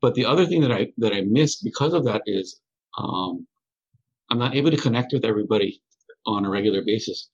[0.00, 2.60] but the other thing that I that I missed because of that is
[2.98, 3.46] um,
[4.30, 5.80] I'm not able to connect with everybody
[6.26, 7.30] on a regular basis.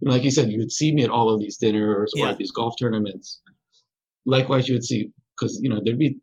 [0.00, 2.34] Know, like you said, you would see me at all of these dinners or yeah.
[2.34, 3.40] these golf tournaments.
[4.26, 6.18] Likewise, you would see because you know there'd be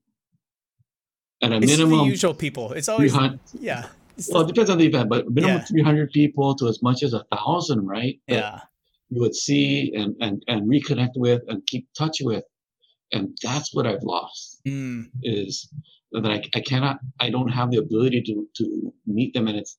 [1.42, 2.72] at a it's minimum the usual people.
[2.74, 3.14] It's always
[3.60, 3.88] yeah.
[4.30, 5.66] well, it depends on the event, but minimum yeah.
[5.66, 8.20] 300 people to as much as a thousand, right?
[8.28, 8.60] Yeah.
[9.10, 12.44] You would see and, and, and reconnect with and keep touch with.
[13.12, 15.06] And that's what I've lost mm.
[15.22, 15.70] is
[16.14, 19.48] that I, I cannot, I don't have the ability to, to meet them.
[19.48, 19.78] And it's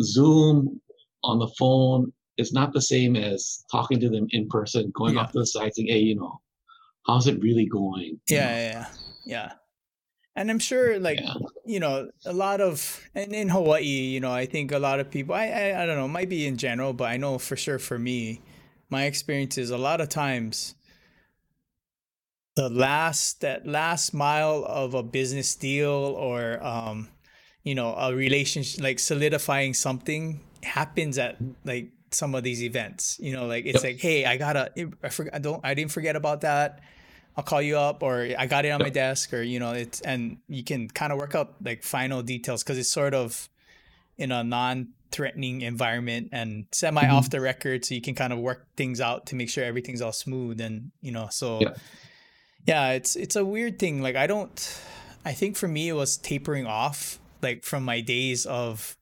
[0.00, 0.80] Zoom
[1.24, 5.20] on the phone is not the same as talking to them in person, going yeah.
[5.20, 6.40] off to the side saying, hey, you know,
[7.06, 8.18] how's it really going?
[8.28, 8.86] Yeah, yeah, yeah,
[9.24, 9.52] yeah.
[10.34, 11.34] And I'm sure, like yeah.
[11.66, 15.10] you know, a lot of and in Hawaii, you know, I think a lot of
[15.10, 17.78] people, I, I, I don't know, might be in general, but I know for sure
[17.78, 18.40] for me,
[18.88, 20.74] my experience is a lot of times
[22.56, 27.08] the last that last mile of a business deal or um
[27.64, 33.32] you know a relationship like solidifying something happens at like some of these events you
[33.32, 33.92] know like it's yep.
[33.92, 34.70] like hey i gotta
[35.02, 36.80] i forgot i don't i didn't forget about that
[37.36, 38.86] i'll call you up or i got it on yep.
[38.86, 42.22] my desk or you know it's and you can kind of work out like final
[42.22, 43.48] details because it's sort of
[44.18, 47.14] in a non threatening environment and semi mm-hmm.
[47.14, 50.00] off the record so you can kind of work things out to make sure everything's
[50.00, 51.74] all smooth and you know so yeah.
[52.66, 54.80] yeah it's it's a weird thing like i don't
[55.24, 58.96] i think for me it was tapering off like from my days of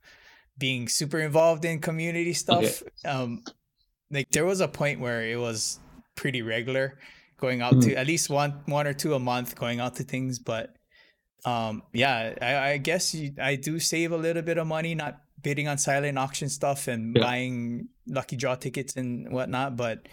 [0.59, 3.09] being super involved in community stuff okay.
[3.09, 3.43] um
[4.11, 5.79] like there was a point where it was
[6.17, 6.99] pretty regular
[7.39, 7.91] going out mm-hmm.
[7.91, 10.77] to at least one one or two a month going out to things but
[11.45, 15.21] um yeah i, I guess you, i do save a little bit of money not
[15.43, 17.23] bidding on silent auction stuff and yeah.
[17.23, 19.77] buying lucky draw tickets and whatnot.
[19.77, 20.09] But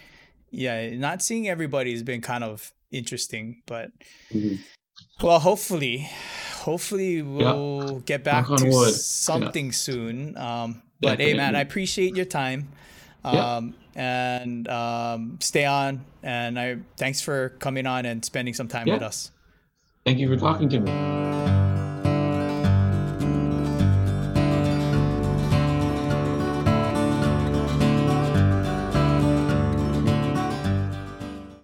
[0.51, 3.61] yeah, not seeing everybody has been kind of interesting.
[3.65, 3.91] But
[4.31, 4.55] mm-hmm.
[5.21, 6.09] Well, hopefully,
[6.53, 7.99] hopefully we'll yeah.
[8.05, 9.71] get back to something yeah.
[9.71, 10.37] soon.
[10.37, 11.25] Um, but Definitely.
[11.25, 12.69] hey, man, I appreciate your time.
[13.23, 16.05] Um, and um, stay on.
[16.23, 19.31] And I thanks for coming on and spending some time with us.
[20.05, 21.66] Thank you for talking to me.